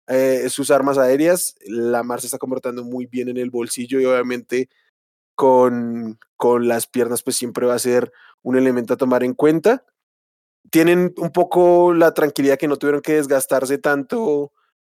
eh, 0.08 0.50
sus 0.50 0.72
armas 0.72 0.98
aéreas. 0.98 1.56
La 1.66 2.04
Mar 2.04 2.22
se 2.22 2.28
está 2.28 2.38
comportando 2.38 2.84
muy 2.84 3.06
bien 3.06 3.30
en 3.30 3.38
el 3.38 3.50
bolsillo 3.50 4.00
y 4.00 4.06
obviamente 4.06 4.70
con, 5.36 6.20
con 6.36 6.68
las 6.68 6.88
piernas 6.88 7.24
pues 7.24 7.38
siempre 7.38 7.66
va 7.66 7.76
a 7.76 7.80
ser 7.80 8.12
un 8.42 8.58
elemento 8.58 8.94
a 8.94 8.98
tomar 8.98 9.24
en 9.24 9.34
cuenta. 9.34 9.86
Tienen 10.72 11.14
un 11.18 11.32
poco 11.32 11.94
la 11.94 12.14
tranquilidad 12.14 12.58
que 12.58 12.68
no 12.68 12.78
tuvieron 12.78 13.02
que 13.02 13.14
desgastarse 13.14 13.78
tanto 13.78 14.52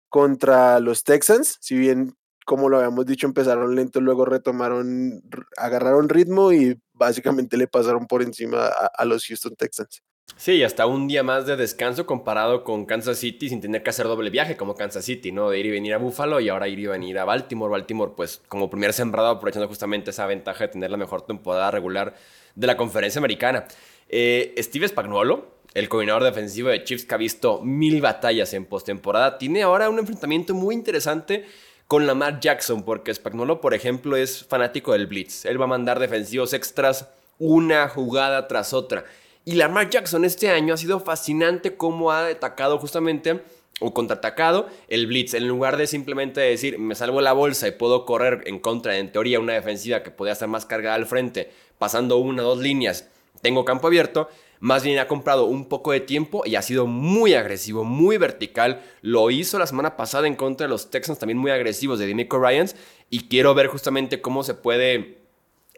contra 0.10 0.80
los 0.80 1.04
Texans, 1.04 1.58
si 1.62 1.76
bien 1.78 2.16
como 2.50 2.68
lo 2.68 2.78
habíamos 2.78 3.06
dicho, 3.06 3.28
empezaron 3.28 3.76
lento, 3.76 4.02
luego 4.02 4.26
retomaron, 4.26 5.22
agarraron 5.56 6.10
ritmo 6.10 6.52
y 6.52 6.82
básicamente 6.94 7.58
le 7.58 7.68
pasaron 7.68 8.08
por 8.08 8.24
encima 8.24 8.66
a, 8.66 9.06
los 9.06 9.24
Houston 9.28 9.56
Texans. 9.56 10.02
Sí, 10.36 10.64
hasta 10.64 10.88
un 10.88 11.08
día 11.08 11.22
más 11.22 11.46
de 11.46 11.56
descanso 11.58 12.08
comparado 12.08 12.64
con 12.64 12.88
Kansas 12.88 13.20
City 13.20 13.50
sin 13.50 13.62
tener 13.62 13.84
que 13.84 13.92
hacer 13.92 14.08
doble 14.08 14.32
viaje 14.32 14.58
como 14.58 14.74
Kansas 14.74 15.06
City, 15.06 15.32
¿no? 15.32 15.52
De 15.52 15.60
ir 15.60 15.68
y 15.68 15.70
venir 15.70 15.94
a 15.94 16.00
Buffalo 16.00 16.40
y 16.40 16.50
ahora 16.50 16.68
ir 16.68 16.80
y 16.80 16.88
venir 16.88 17.20
a 17.20 17.26
Baltimore. 17.26 17.70
Baltimore, 17.70 18.14
pues 18.18 18.42
como 18.48 18.68
primer 18.68 18.94
sembrado, 18.94 19.30
aprovechando 19.30 19.68
justamente 19.68 20.10
esa 20.10 20.26
ventaja 20.26 20.64
de 20.64 20.70
tener 20.70 20.90
la 20.90 20.98
mejor 20.98 21.22
temporada 21.22 21.70
regular 21.70 22.16
de 22.56 22.66
la 22.66 22.76
conferencia 22.76 23.20
americana. 23.20 23.66
Eh, 24.08 24.56
Steve 24.58 24.88
Spagnuolo, 24.88 25.59
el 25.74 25.90
coordinador 25.90 26.24
defensivo 26.24 26.70
de 26.70 26.84
Chiefs 26.84 27.06
que 27.06 27.16
ha 27.16 27.18
visto 27.18 27.62
mil 27.62 28.02
batallas 28.02 28.54
en 28.54 28.66
postemporada, 28.66 29.38
tiene 29.38 29.64
ahora 29.64 29.90
un 29.90 30.00
enfrentamiento 30.00 30.54
muy 30.54 30.76
interesante 30.76 31.46
con 31.88 32.06
Lamar 32.06 32.40
Jackson, 32.40 32.84
porque 32.84 33.14
Spagnuolo, 33.14 33.62
por 33.62 33.74
ejemplo, 33.74 34.16
es 34.16 34.46
fanático 34.46 34.94
del 34.94 35.08
blitz. 35.08 35.46
Él 35.46 35.60
va 35.60 35.66
a 35.66 35.70
mandar 35.70 36.00
defensivos 36.00 36.54
extras 36.54 37.08
una 37.40 37.88
jugada 37.88 38.48
tras 38.48 38.74
otra. 38.74 39.06
Y 39.46 39.54
Lamar 39.54 39.90
Jackson 39.90 40.26
este 40.26 40.50
año 40.50 40.74
ha 40.74 40.78
sido 40.78 41.00
fascinante 41.00 41.76
cómo 41.76 42.12
ha 42.12 42.28
atacado 42.28 42.78
justamente 42.78 43.42
o 43.80 43.94
contraatacado 43.94 44.68
el 44.88 45.08
blitz. 45.08 45.34
En 45.34 45.48
lugar 45.48 45.78
de 45.78 45.88
simplemente 45.88 46.42
decir, 46.42 46.78
me 46.78 46.94
salgo 46.96 47.22
la 47.22 47.34
bolsa 47.34 47.68
y 47.68 47.72
puedo 47.72 48.06
correr 48.06 48.44
en 48.46 48.60
contra, 48.60 48.98
en 48.98 49.12
teoría, 49.12 49.40
una 49.40 49.54
defensiva 49.54 50.04
que 50.04 50.12
podía 50.12 50.34
estar 50.34 50.50
más 50.50 50.66
cargada 50.66 50.96
al 50.96 51.08
frente, 51.08 51.50
pasando 51.78 52.18
una 52.18 52.44
o 52.44 52.56
dos 52.56 52.60
líneas, 52.60 53.08
tengo 53.42 53.66
campo 53.66 53.88
abierto. 53.88 54.30
Más 54.60 54.84
bien 54.84 55.00
ha 55.00 55.08
comprado 55.08 55.46
un 55.46 55.66
poco 55.66 55.92
de 55.92 56.02
tiempo 56.02 56.44
y 56.46 56.56
ha 56.56 56.62
sido 56.62 56.86
muy 56.86 57.34
agresivo, 57.34 57.84
muy 57.84 58.18
vertical. 58.18 58.82
Lo 59.02 59.32
hizo 59.32 59.58
la 59.58 59.68
semana 59.68 59.96
pasada 59.96 60.28
en 60.28 60.36
contra 60.36 60.68
de 60.68 60.72
los 60.72 60.90
Texans, 60.90 61.20
también 61.20 61.38
muy 61.38 61.52
agresivos 61.52 62.00
de 62.00 62.08
Demico 62.08 62.40
Ryans. 62.40 62.76
Y 63.10 63.28
quiero 63.28 63.54
ver 63.54 63.68
justamente 63.68 64.22
cómo 64.22 64.44
se 64.44 64.54
puede 64.54 65.20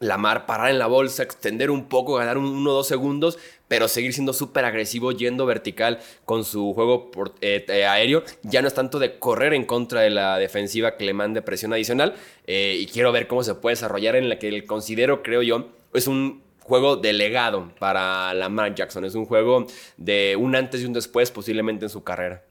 Lamar 0.01 0.47
parar 0.47 0.71
en 0.71 0.79
la 0.79 0.87
bolsa, 0.87 1.21
extender 1.21 1.69
un 1.69 1.87
poco, 1.87 2.15
ganar 2.15 2.39
uno 2.39 2.71
o 2.71 2.73
dos 2.73 2.87
segundos, 2.87 3.37
pero 3.67 3.87
seguir 3.87 4.13
siendo 4.13 4.33
súper 4.33 4.65
agresivo, 4.65 5.11
yendo 5.11 5.45
vertical 5.45 5.99
con 6.25 6.43
su 6.43 6.73
juego 6.73 7.11
eh, 7.39 7.63
eh, 7.67 7.85
aéreo. 7.85 8.23
Ya 8.41 8.63
no 8.63 8.67
es 8.67 8.73
tanto 8.73 8.97
de 8.97 9.19
correr 9.19 9.53
en 9.53 9.63
contra 9.63 10.01
de 10.01 10.09
la 10.09 10.39
defensiva 10.39 10.97
que 10.97 11.05
le 11.05 11.13
mande 11.13 11.43
presión 11.43 11.71
adicional. 11.71 12.15
Eh, 12.47 12.77
y 12.79 12.87
quiero 12.87 13.11
ver 13.11 13.27
cómo 13.27 13.43
se 13.43 13.53
puede 13.53 13.73
desarrollar 13.73 14.15
en 14.15 14.27
la 14.27 14.39
que 14.39 14.47
el 14.47 14.65
considero, 14.65 15.21
creo 15.21 15.43
yo, 15.43 15.67
es 15.93 16.07
un 16.07 16.41
juego 16.61 16.95
delegado 16.97 17.73
para 17.79 18.33
Lamar 18.33 18.75
Jackson. 18.75 19.05
Es 19.05 19.15
un 19.15 19.25
juego 19.25 19.65
de 19.97 20.35
un 20.35 20.55
antes 20.55 20.81
y 20.81 20.85
un 20.85 20.93
después 20.93 21.31
posiblemente 21.31 21.85
en 21.85 21.89
su 21.89 22.03
carrera. 22.03 22.43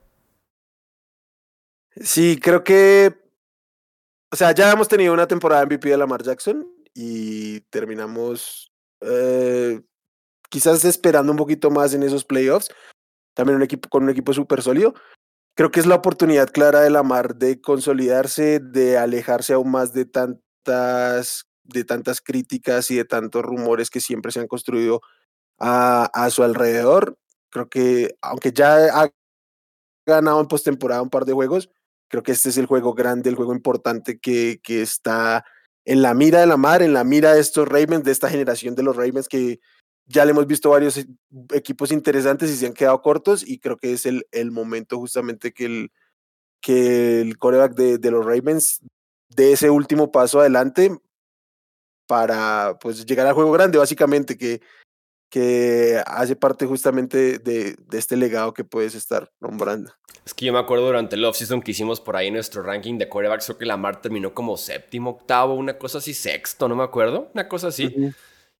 Sí, 1.95 2.39
creo 2.41 2.63
que... 2.63 3.19
O 4.31 4.35
sea, 4.35 4.53
ya 4.53 4.71
hemos 4.71 4.87
tenido 4.87 5.13
una 5.13 5.27
temporada 5.27 5.65
MVP 5.65 5.89
de 5.89 5.97
Lamar 5.97 6.23
Jackson 6.23 6.65
y 6.93 7.59
terminamos 7.69 8.71
eh, 9.01 9.81
quizás 10.49 10.85
esperando 10.85 11.31
un 11.31 11.37
poquito 11.37 11.69
más 11.69 11.93
en 11.93 12.03
esos 12.03 12.23
playoffs. 12.23 12.69
También 13.33 13.57
un 13.57 13.63
equipo 13.63 13.89
con 13.89 14.03
un 14.03 14.09
equipo 14.09 14.33
súper 14.33 14.61
sólido. 14.61 14.93
Creo 15.55 15.69
que 15.69 15.81
es 15.81 15.85
la 15.85 15.95
oportunidad 15.95 16.49
clara 16.49 16.81
de 16.81 16.89
Lamar 16.89 17.35
de 17.35 17.59
consolidarse, 17.59 18.59
de 18.59 18.97
alejarse 18.97 19.53
aún 19.53 19.71
más 19.71 19.91
de 19.93 20.05
tantas, 20.05 21.45
de 21.71 21.83
tantas 21.83 22.21
críticas 22.21 22.91
y 22.91 22.95
de 22.95 23.05
tantos 23.05 23.43
rumores 23.43 23.89
que 23.89 24.01
siempre 24.01 24.31
se 24.31 24.39
han 24.39 24.47
construido 24.47 25.01
a, 25.59 26.05
a 26.13 26.29
su 26.29 26.43
alrededor. 26.43 27.17
Creo 27.49 27.69
que, 27.69 28.15
aunque 28.21 28.51
ya 28.51 29.01
ha 29.01 29.09
ganado 30.05 30.41
en 30.41 30.47
postemporada 30.47 31.01
un 31.01 31.09
par 31.09 31.25
de 31.25 31.33
juegos, 31.33 31.69
creo 32.07 32.23
que 32.23 32.33
este 32.33 32.49
es 32.49 32.57
el 32.57 32.65
juego 32.65 32.93
grande, 32.93 33.29
el 33.29 33.35
juego 33.35 33.53
importante 33.53 34.19
que, 34.19 34.59
que 34.63 34.81
está 34.81 35.45
en 35.85 36.01
la 36.01 36.13
mira 36.13 36.41
de 36.41 36.47
la 36.47 36.57
mar, 36.57 36.81
en 36.81 36.93
la 36.93 37.03
mira 37.03 37.33
de 37.33 37.41
estos 37.41 37.67
Ravens, 37.67 38.03
de 38.03 38.11
esta 38.11 38.29
generación 38.29 38.75
de 38.75 38.83
los 38.83 38.95
Ravens 38.95 39.27
que 39.27 39.59
ya 40.05 40.25
le 40.25 40.31
hemos 40.31 40.45
visto 40.45 40.69
varios 40.69 40.97
e, 40.97 41.07
equipos 41.53 41.91
interesantes 41.91 42.49
y 42.51 42.55
se 42.55 42.67
han 42.67 42.73
quedado 42.73 43.01
cortos 43.01 43.47
y 43.47 43.59
creo 43.59 43.77
que 43.77 43.93
es 43.93 44.05
el, 44.05 44.27
el 44.31 44.51
momento 44.51 44.97
justamente 44.97 45.53
que 45.53 45.65
el, 45.65 45.91
que 46.59 47.21
el 47.21 47.37
coreback 47.37 47.73
de, 47.73 47.97
de 47.97 48.11
los 48.11 48.25
Ravens 48.25 48.81
dé 49.29 49.53
ese 49.53 49.69
último 49.69 50.11
paso 50.11 50.39
adelante 50.39 50.97
para 52.11 52.77
pues 52.77 53.05
llegar 53.05 53.25
al 53.25 53.33
juego 53.33 53.53
grande 53.53 53.77
básicamente 53.77 54.37
que 54.37 54.59
que 55.29 56.03
hace 56.05 56.35
parte 56.35 56.65
justamente 56.65 57.39
de, 57.39 57.77
de, 57.77 57.97
este 57.97 58.17
legado 58.17 58.53
que 58.53 58.65
puedes 58.65 58.95
estar 58.95 59.31
nombrando. 59.39 59.93
Es 60.25 60.33
que 60.33 60.43
yo 60.43 60.51
me 60.51 60.59
acuerdo 60.59 60.87
durante 60.87 61.15
el 61.15 61.23
offseason 61.23 61.61
que 61.61 61.71
hicimos 61.71 62.01
por 62.01 62.17
ahí 62.17 62.29
nuestro 62.29 62.63
ranking 62.63 62.97
de 62.97 63.07
quarterbacks, 63.07 63.45
creo 63.45 63.57
que 63.57 63.65
Lamar 63.65 64.01
terminó 64.01 64.33
como 64.33 64.57
séptimo, 64.57 65.11
octavo, 65.11 65.53
una 65.53 65.77
cosa 65.77 65.99
así, 65.99 66.13
sexto, 66.13 66.67
no 66.67 66.75
me 66.75 66.83
acuerdo, 66.83 67.31
una 67.33 67.47
cosa 67.47 67.69
así. 67.69 68.11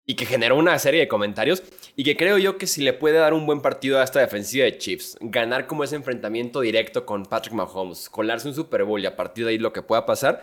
Y 0.06 0.16
que 0.16 0.26
generó 0.26 0.56
una 0.56 0.80
serie 0.80 1.02
de 1.02 1.10
comentarios 1.10 1.62
y 1.98 2.06
que 2.06 2.16
creo 2.16 2.38
yo 2.38 2.58
que 2.58 2.68
si 2.68 2.82
le 2.82 2.94
puede 2.94 3.18
dar 3.18 3.34
un 3.34 3.46
buen 3.46 3.60
partido 3.60 4.00
a 4.00 4.04
esta 4.06 4.22
defensiva 4.22 4.64
de 4.64 4.78
Chiefs, 4.78 5.18
ganar 5.20 5.68
como 5.68 5.84
ese 5.84 5.98
enfrentamiento 5.98 6.62
directo 6.62 7.06
con 7.06 7.26
Patrick 7.26 7.54
Mahomes, 7.54 8.10
colarse 8.10 8.48
un 8.48 8.56
Super 8.56 8.86
Bowl 8.86 9.02
y 9.02 9.08
a 9.08 9.18
partir 9.18 9.44
de 9.44 9.52
ahí 9.52 9.58
lo 9.58 9.74
que 9.74 9.82
pueda 9.82 10.06
pasar, 10.06 10.42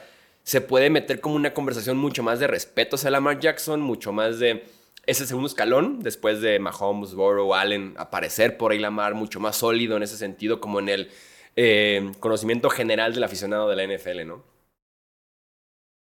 se 0.49 0.63
puede 0.63 0.89
meter 0.89 1.21
como 1.21 1.35
una 1.37 1.53
conversación 1.53 1.99
mucho 1.99 2.23
más 2.23 2.41
de 2.41 2.47
respeto 2.47 2.97
hacia 2.97 3.11
Lamar 3.11 3.39
Jackson, 3.39 3.83
mucho 3.83 4.15
más 4.15 4.39
de 4.39 4.65
ese 5.05 5.27
segundo 5.27 5.47
escalón, 5.47 6.01
después 6.01 6.41
de 6.41 6.59
Mahomes, 6.59 7.13
Burrow, 7.15 7.55
Allen, 7.55 7.93
aparecer 7.99 8.57
por 8.57 8.73
ahí 8.73 8.79
Lamar 8.79 9.13
mucho 9.13 9.41
más 9.41 9.57
sólido 9.57 9.99
en 9.99 10.05
ese 10.05 10.17
sentido, 10.17 10.59
como 10.59 10.81
en 10.81 10.89
el 10.89 11.11
eh, 11.55 12.13
conocimiento 12.19 12.71
general 12.71 13.13
del 13.13 13.25
aficionado 13.25 13.69
de 13.69 13.77
la 13.77 13.95
NFL, 13.95 14.27
¿no? 14.27 14.43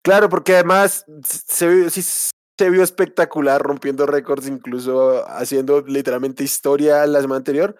Claro, 0.04 0.28
porque 0.28 0.56
además 0.56 1.06
se, 1.22 1.88
se 1.92 2.70
vio 2.70 2.82
espectacular, 2.82 3.62
rompiendo 3.62 4.06
récords, 4.06 4.48
incluso 4.48 5.24
haciendo 5.28 5.82
literalmente 5.82 6.42
historia 6.42 7.06
la 7.06 7.20
semana 7.20 7.36
anterior. 7.36 7.76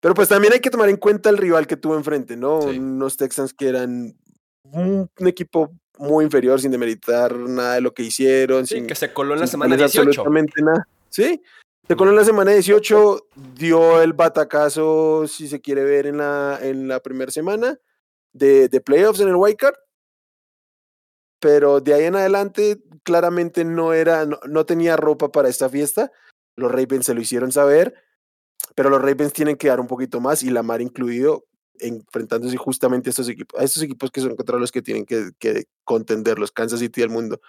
Pero 0.00 0.14
pues 0.14 0.28
también 0.28 0.52
hay 0.52 0.60
que 0.60 0.70
tomar 0.70 0.90
en 0.90 0.96
cuenta 0.96 1.28
el 1.28 1.38
rival 1.38 1.66
que 1.66 1.76
tuvo 1.76 1.96
enfrente, 1.96 2.36
¿no? 2.36 2.60
Unos 2.60 3.16
Texans 3.16 3.52
que 3.52 3.66
eran 3.66 4.16
un 4.62 5.08
equipo 5.26 5.72
muy 5.98 6.24
inferior, 6.24 6.60
sin 6.60 6.70
demeritar 6.70 7.34
nada 7.36 7.74
de 7.74 7.80
lo 7.80 7.92
que 7.92 8.02
hicieron. 8.02 8.66
Sí, 8.66 8.76
sin, 8.76 8.86
que 8.86 8.94
se 8.94 9.12
coló 9.12 9.34
en 9.34 9.40
la 9.40 9.46
semana 9.46 9.76
18. 9.76 10.00
Absolutamente 10.00 10.62
nada. 10.62 10.86
Sí, 11.08 11.42
se 11.88 11.96
coló 11.96 12.10
en 12.10 12.16
la 12.16 12.24
semana 12.24 12.52
18, 12.52 13.28
dio 13.54 14.02
el 14.02 14.12
batacazo, 14.12 15.26
si 15.26 15.48
se 15.48 15.60
quiere 15.60 15.84
ver, 15.84 16.06
en 16.06 16.18
la, 16.18 16.58
en 16.60 16.86
la 16.86 17.00
primera 17.00 17.30
semana 17.30 17.78
de, 18.32 18.68
de 18.68 18.80
playoffs 18.80 19.20
en 19.20 19.28
el 19.28 19.36
Wildcard. 19.36 19.74
Pero 21.40 21.80
de 21.80 21.94
ahí 21.94 22.04
en 22.04 22.16
adelante, 22.16 22.82
claramente 23.04 23.64
no 23.64 23.94
era, 23.94 24.26
no, 24.26 24.38
no 24.46 24.66
tenía 24.66 24.96
ropa 24.96 25.32
para 25.32 25.48
esta 25.48 25.68
fiesta. 25.68 26.12
Los 26.56 26.70
Ravens 26.70 27.06
se 27.06 27.14
lo 27.14 27.20
hicieron 27.20 27.52
saber, 27.52 27.94
pero 28.74 28.90
los 28.90 29.00
Ravens 29.00 29.32
tienen 29.32 29.56
que 29.56 29.68
dar 29.68 29.80
un 29.80 29.86
poquito 29.86 30.20
más 30.20 30.42
y 30.42 30.50
la 30.50 30.62
mar 30.62 30.82
incluido 30.82 31.47
enfrentándose 31.80 32.56
justamente 32.56 33.08
a 33.08 33.12
estos 33.12 33.28
equipos, 33.28 33.60
a 33.60 33.64
estos 33.64 33.82
equipos 33.82 34.10
que 34.10 34.20
son 34.20 34.36
contra 34.36 34.58
los 34.58 34.72
que 34.72 34.82
tienen 34.82 35.04
que, 35.04 35.30
que 35.38 35.64
contender, 35.84 36.38
los 36.38 36.52
Kansas 36.52 36.80
City 36.80 37.00
del 37.00 37.10
mundo. 37.10 37.40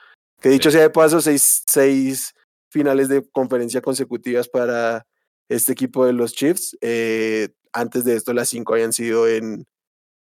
Que 0.41 0.49
dicho 0.49 0.69
sí. 0.69 0.75
sea 0.75 0.83
de 0.83 0.89
paso, 0.89 1.21
seis, 1.21 1.63
seis 1.67 2.33
finales 2.69 3.09
de 3.09 3.27
conferencia 3.31 3.81
consecutivas 3.81 4.47
para 4.47 5.05
este 5.49 5.71
equipo 5.73 6.05
de 6.05 6.13
los 6.13 6.33
Chiefs. 6.33 6.77
Eh, 6.81 7.49
antes 7.73 8.03
de 8.03 8.15
esto, 8.15 8.33
las 8.33 8.49
cinco 8.49 8.73
habían 8.73 8.93
sido 8.93 9.27
en, 9.27 9.65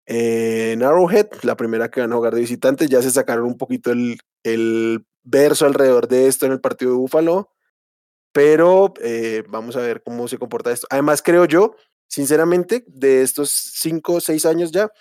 en 0.07 0.83
Arrowhead, 0.83 1.29
la 1.43 1.57
primera 1.57 1.91
que 1.91 2.01
van 2.01 2.13
a 2.13 2.17
jugar 2.17 2.35
de 2.35 2.41
visitantes. 2.41 2.89
Ya 2.89 3.03
se 3.03 3.11
sacaron 3.11 3.45
un 3.45 3.57
poquito 3.57 3.93
el, 3.93 4.19
el 4.43 5.05
verso 5.23 5.67
alrededor 5.67 6.09
de 6.09 6.27
esto 6.27 6.47
en 6.47 6.53
el 6.53 6.61
partido 6.61 6.93
de 6.93 6.97
Búfalo, 6.97 7.51
pero 8.33 8.95
eh, 9.01 9.45
vamos 9.49 9.77
a 9.77 9.81
ver 9.81 10.03
cómo 10.03 10.27
se 10.27 10.39
comporta 10.39 10.73
esto. 10.73 10.87
Además, 10.91 11.23
creo 11.23 11.45
yo 11.45 11.77
sinceramente, 12.13 12.85
de 12.87 13.23
estos 13.23 13.51
cinco 13.51 14.15
o 14.15 14.21
seis 14.21 14.45
años 14.45 14.71
ya, 14.71 14.93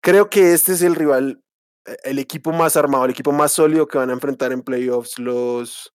creo 0.00 0.30
que 0.30 0.54
este 0.54 0.72
es 0.72 0.80
el 0.80 0.94
rival, 0.94 1.42
e, 1.84 1.96
el 2.04 2.18
equipo 2.18 2.52
más 2.52 2.76
armado, 2.76 3.04
el 3.04 3.10
equipo 3.10 3.32
más 3.32 3.52
sólido 3.52 3.86
que 3.86 3.98
van 3.98 4.08
a 4.08 4.14
enfrentar 4.14 4.50
en 4.52 4.62
playoffs 4.62 5.18
los, 5.18 5.94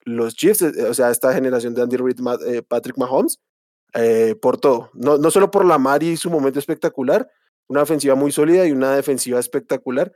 los 0.00 0.34
Chiefs, 0.34 0.62
eh, 0.62 0.84
o 0.88 0.92
sea, 0.92 1.10
esta 1.10 1.32
generación 1.32 1.72
de 1.72 1.82
Andy 1.82 1.96
Reid, 1.96 2.18
eh, 2.48 2.62
Patrick 2.62 2.98
Mahomes, 2.98 3.38
eh, 3.94 4.34
por 4.42 4.58
todo. 4.58 4.90
No, 4.92 5.18
no 5.18 5.30
solo 5.30 5.52
por 5.52 5.64
la 5.64 5.78
mar 5.78 6.02
y 6.02 6.16
su 6.16 6.30
momento 6.30 6.58
espectacular, 6.58 7.30
una 7.68 7.82
ofensiva 7.82 8.16
muy 8.16 8.32
sólida 8.32 8.66
y 8.66 8.72
una 8.72 8.96
defensiva 8.96 9.38
espectacular. 9.38 10.12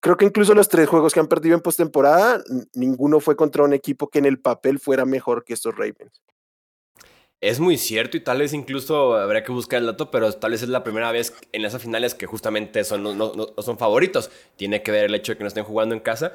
Creo 0.00 0.18
que 0.18 0.26
incluso 0.26 0.54
los 0.54 0.68
tres 0.68 0.90
juegos 0.90 1.14
que 1.14 1.20
han 1.20 1.28
perdido 1.28 1.54
en 1.54 1.62
postemporada, 1.62 2.44
ninguno 2.74 3.18
fue 3.18 3.34
contra 3.34 3.64
un 3.64 3.72
equipo 3.72 4.08
que 4.08 4.18
en 4.18 4.26
el 4.26 4.40
papel 4.40 4.78
fuera 4.78 5.06
mejor 5.06 5.42
que 5.42 5.54
estos 5.54 5.74
Ravens. 5.74 6.20
Es 7.40 7.60
muy 7.60 7.76
cierto 7.76 8.16
y 8.16 8.20
tal 8.20 8.38
vez 8.38 8.54
incluso 8.54 9.14
habría 9.14 9.44
que 9.44 9.52
buscar 9.52 9.80
el 9.80 9.86
dato, 9.86 10.10
pero 10.10 10.32
tal 10.32 10.52
vez 10.52 10.62
es 10.62 10.70
la 10.70 10.82
primera 10.82 11.12
vez 11.12 11.34
en 11.52 11.64
esas 11.64 11.82
finales 11.82 12.14
que 12.14 12.26
justamente 12.26 12.82
son, 12.82 13.02
no, 13.02 13.14
no, 13.14 13.32
no 13.34 13.62
son 13.62 13.76
favoritos. 13.76 14.30
Tiene 14.56 14.82
que 14.82 14.90
ver 14.90 15.04
el 15.04 15.14
hecho 15.14 15.32
de 15.32 15.38
que 15.38 15.44
no 15.44 15.48
estén 15.48 15.64
jugando 15.64 15.94
en 15.94 16.00
casa. 16.00 16.32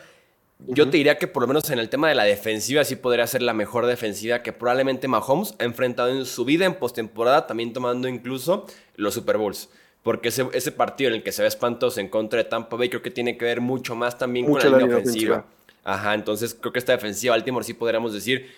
Yo 0.67 0.89
te 0.89 0.97
diría 0.97 1.17
que 1.17 1.27
por 1.27 1.41
lo 1.41 1.47
menos 1.47 1.69
en 1.71 1.79
el 1.79 1.89
tema 1.89 2.07
de 2.07 2.15
la 2.15 2.23
defensiva 2.23 2.83
sí 2.83 2.95
podría 2.95 3.25
ser 3.25 3.41
la 3.41 3.53
mejor 3.53 3.87
defensiva 3.87 4.43
que 4.43 4.53
probablemente 4.53 5.07
Mahomes 5.07 5.55
ha 5.59 5.63
enfrentado 5.63 6.09
en 6.09 6.25
su 6.25 6.45
vida 6.45 6.65
en 6.65 6.75
postemporada, 6.75 7.47
también 7.47 7.73
tomando 7.73 8.07
incluso 8.07 8.67
los 8.95 9.15
Super 9.15 9.37
Bowls. 9.37 9.69
Porque 10.03 10.29
ese, 10.29 10.47
ese, 10.53 10.71
partido 10.71 11.09
en 11.09 11.15
el 11.15 11.23
que 11.23 11.31
se 11.31 11.41
ve 11.41 11.47
espantoso 11.47 11.99
en 11.99 12.09
contra 12.09 12.37
de 12.37 12.43
Tampa 12.45 12.75
Bay 12.75 12.89
creo 12.89 13.01
que 13.01 13.11
tiene 13.11 13.37
que 13.37 13.45
ver 13.45 13.61
mucho 13.61 13.95
más 13.95 14.17
también 14.17 14.45
mucho 14.47 14.63
con 14.63 14.71
la, 14.73 14.77
línea 14.79 14.97
ofensiva. 14.97 15.37
ofensiva. 15.37 15.61
Ajá, 15.83 16.13
entonces 16.13 16.55
creo 16.59 16.71
que 16.71 16.79
esta 16.79 16.91
defensiva 16.91 17.35
Baltimore 17.35 17.65
sí 17.65 17.73
podríamos 17.73 18.13
decir 18.13 18.51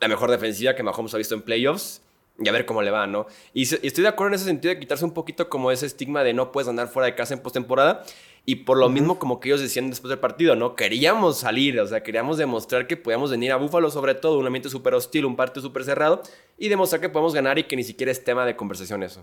la 0.00 0.08
mejor 0.08 0.30
defensiva 0.30 0.74
que 0.74 0.82
Mahomes 0.82 1.14
ha 1.14 1.18
visto 1.18 1.34
en 1.34 1.42
playoffs 1.42 2.02
y 2.38 2.48
a 2.48 2.52
ver 2.52 2.66
cómo 2.66 2.82
le 2.82 2.90
va, 2.90 3.06
¿no? 3.06 3.26
Y, 3.52 3.62
y, 3.62 3.86
estoy 3.86 4.02
de 4.02 4.08
acuerdo 4.08 4.28
en 4.28 4.34
ese 4.34 4.44
sentido 4.44 4.72
de 4.72 4.78
quitarse 4.78 5.04
un 5.04 5.12
poquito 5.12 5.48
como 5.48 5.70
ese 5.72 5.86
estigma 5.86 6.22
de 6.22 6.34
no 6.34 6.52
puedes 6.52 6.68
andar 6.68 6.88
fuera 6.88 7.06
de 7.06 7.14
casa 7.14 7.34
en 7.34 7.40
postemporada. 7.40 8.04
Y 8.44 8.54
por 8.54 8.78
lo 8.78 8.86
uh 8.86 8.88
-huh. 8.88 8.92
mismo, 8.92 9.18
como 9.18 9.40
que 9.40 9.50
ellos 9.50 9.60
decían 9.60 9.90
después 9.90 10.08
del 10.08 10.20
partido, 10.20 10.56
¿no? 10.56 10.74
Queríamos 10.74 11.38
salir, 11.40 11.78
o 11.80 11.86
sea, 11.86 12.02
queríamos 12.02 12.38
demostrar 12.38 12.86
que 12.86 12.96
podíamos 12.96 13.30
venir 13.30 13.52
a 13.52 13.56
Búfalo, 13.56 13.90
sobre 13.90 14.14
todo, 14.14 14.38
un 14.38 14.46
ambiente 14.46 14.70
súper 14.70 14.94
hostil, 14.94 15.26
un 15.26 15.36
partido 15.36 15.60
súper 15.60 15.84
cerrado, 15.84 16.22
y 16.56 16.68
demostrar 16.68 17.02
que 17.02 17.10
podemos 17.10 17.34
ganar 17.34 17.58
y 17.58 17.64
que 17.64 17.76
ni 17.76 17.84
siquiera 17.84 18.10
es 18.10 18.24
tema 18.24 18.46
de 18.46 18.56
conversación 18.56 19.02
eso. 19.02 19.22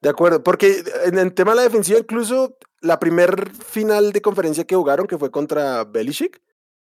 De 0.00 0.08
acuerdo, 0.08 0.44
porque 0.44 0.84
en 1.06 1.18
el 1.18 1.34
tema 1.34 1.52
de 1.52 1.56
la 1.56 1.62
defensiva, 1.62 1.98
incluso 1.98 2.56
la 2.82 3.00
primer 3.00 3.50
final 3.50 4.12
de 4.12 4.22
conferencia 4.22 4.62
que 4.62 4.76
jugaron, 4.76 5.08
que 5.08 5.18
fue 5.18 5.32
contra 5.32 5.82
Belichick, 5.82 6.40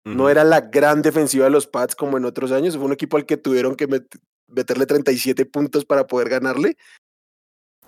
No 0.04 0.28
era 0.28 0.44
la 0.44 0.60
gran 0.60 1.00
defensiva 1.00 1.44
de 1.46 1.50
los 1.50 1.66
Pats 1.66 1.96
como 1.96 2.18
en 2.18 2.26
otros 2.26 2.52
años. 2.52 2.76
Fue 2.76 2.84
un 2.84 2.92
equipo 2.92 3.16
al 3.16 3.24
que 3.24 3.38
tuvieron 3.38 3.74
que 3.74 3.88
meterle 4.48 4.86
37 4.86 5.46
puntos 5.46 5.84
para 5.86 6.06
poder 6.06 6.28
ganarle. 6.28 6.76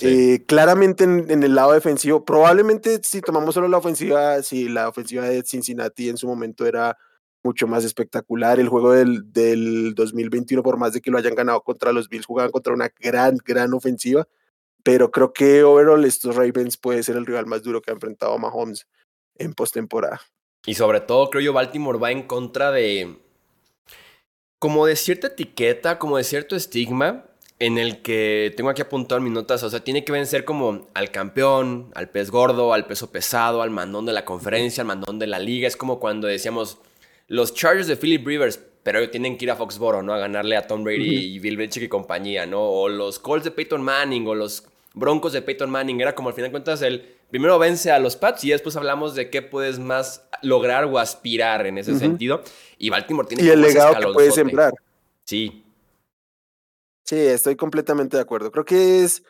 Eh, 0.00 0.44
claramente 0.46 1.04
en, 1.04 1.42
el 1.42 1.54
lado 1.54 1.72
defensivo, 1.72 2.24
probablemente 2.24 3.00
si 3.02 3.22
tomamos 3.22 3.54
solo 3.54 3.66
la 3.68 3.78
ofensiva, 3.78 4.42
si 4.42 4.68
la 4.68 4.88
ofensiva 4.88 5.24
de 5.24 5.42
Cincinnati 5.42 6.10
en 6.10 6.18
su 6.18 6.26
momento 6.26 6.66
era 6.66 6.98
mucho 7.42 7.66
más 7.66 7.84
espectacular. 7.84 8.60
El 8.60 8.68
juego 8.68 8.92
del, 8.92 9.32
del 9.32 9.94
2021, 9.94 10.62
por 10.62 10.78
más 10.78 10.92
de 10.92 11.00
que 11.00 11.10
lo 11.10 11.18
hayan 11.18 11.34
ganado 11.34 11.62
contra 11.62 11.92
los 11.92 12.08
Bills, 12.08 12.26
jugaban 12.26 12.50
contra 12.50 12.74
una 12.74 12.90
gran, 12.98 13.38
gran 13.44 13.72
ofensiva. 13.72 14.26
Pero 14.82 15.10
creo 15.10 15.32
que 15.32 15.64
overall 15.64 16.04
estos 16.04 16.36
Ravens 16.36 16.76
puede 16.76 17.02
ser 17.02 17.16
el 17.16 17.26
rival 17.26 17.46
más 17.46 17.62
duro 17.62 17.80
que 17.80 17.90
ha 17.90 17.94
enfrentado 17.94 18.38
Mahomes 18.38 18.86
en 19.36 19.52
postemporada. 19.54 20.20
Y 20.66 20.74
sobre 20.74 21.00
todo, 21.00 21.30
creo 21.30 21.42
yo, 21.42 21.52
Baltimore 21.52 21.98
va 21.98 22.10
en 22.10 22.24
contra 22.24 22.72
de. 22.72 23.16
como 24.58 24.86
de 24.86 24.96
cierta 24.96 25.28
etiqueta, 25.28 25.98
como 25.98 26.16
de 26.18 26.24
cierto 26.24 26.56
estigma 26.56 27.24
en 27.58 27.78
el 27.78 28.02
que 28.02 28.52
tengo 28.56 28.68
aquí 28.68 28.82
apuntado 28.82 29.20
mis 29.20 29.32
notas, 29.32 29.62
o 29.62 29.70
sea, 29.70 29.80
tiene 29.80 30.04
que 30.04 30.12
vencer 30.12 30.44
como 30.44 30.88
al 30.92 31.10
campeón, 31.10 31.90
al 31.94 32.10
pez 32.10 32.30
gordo, 32.30 32.74
al 32.74 32.86
peso 32.86 33.10
pesado, 33.10 33.62
al 33.62 33.70
mandón 33.70 34.04
de 34.04 34.12
la 34.12 34.24
conferencia, 34.24 34.82
al 34.82 34.88
mandón 34.88 35.18
de 35.18 35.26
la 35.26 35.38
liga. 35.38 35.66
Es 35.66 35.76
como 35.76 35.98
cuando 35.98 36.26
decíamos, 36.26 36.78
los 37.28 37.54
Chargers 37.54 37.86
de 37.86 37.96
Philip 37.96 38.26
Rivers, 38.26 38.60
pero 38.82 39.08
tienen 39.08 39.38
que 39.38 39.46
ir 39.46 39.50
a 39.50 39.56
Foxboro, 39.56 40.02
¿no? 40.02 40.12
A 40.12 40.18
ganarle 40.18 40.56
a 40.56 40.66
Tom 40.66 40.84
Brady 40.84 41.34
y 41.34 41.38
Bill 41.38 41.56
Belichick 41.56 41.84
y 41.84 41.88
compañía, 41.88 42.44
¿no? 42.46 42.62
O 42.62 42.88
los 42.88 43.18
Colts 43.18 43.44
de 43.44 43.50
Peyton 43.50 43.82
Manning, 43.82 44.26
o 44.26 44.34
los 44.34 44.64
Broncos 44.96 45.32
de 45.32 45.42
Peyton 45.42 45.70
Manning. 45.70 46.00
Era 46.00 46.14
como 46.14 46.30
al 46.30 46.34
final 46.34 46.48
de 46.48 46.52
cuentas 46.52 46.82
el 46.82 47.16
primero 47.30 47.58
vence 47.58 47.92
a 47.92 47.98
los 48.00 48.16
Pats 48.16 48.42
y 48.44 48.50
después 48.50 48.74
hablamos 48.76 49.14
de 49.14 49.30
qué 49.30 49.42
puedes 49.42 49.78
más 49.78 50.26
lograr 50.42 50.84
o 50.86 50.98
aspirar 50.98 51.66
en 51.66 51.78
ese 51.78 51.96
sentido. 51.98 52.42
Y 52.78 52.90
Baltimore 52.90 53.28
tiene 53.28 53.44
y 53.44 53.48
el 53.48 53.60
legado 53.60 53.94
que 53.94 54.12
puede 54.12 54.32
sembrar. 54.32 54.72
Sí. 55.24 55.62
Sí, 57.04 57.16
estoy 57.16 57.54
completamente 57.54 58.16
de 58.16 58.22
acuerdo. 58.22 58.50
Creo 58.50 58.64
que 58.64 59.04
es 59.04 59.22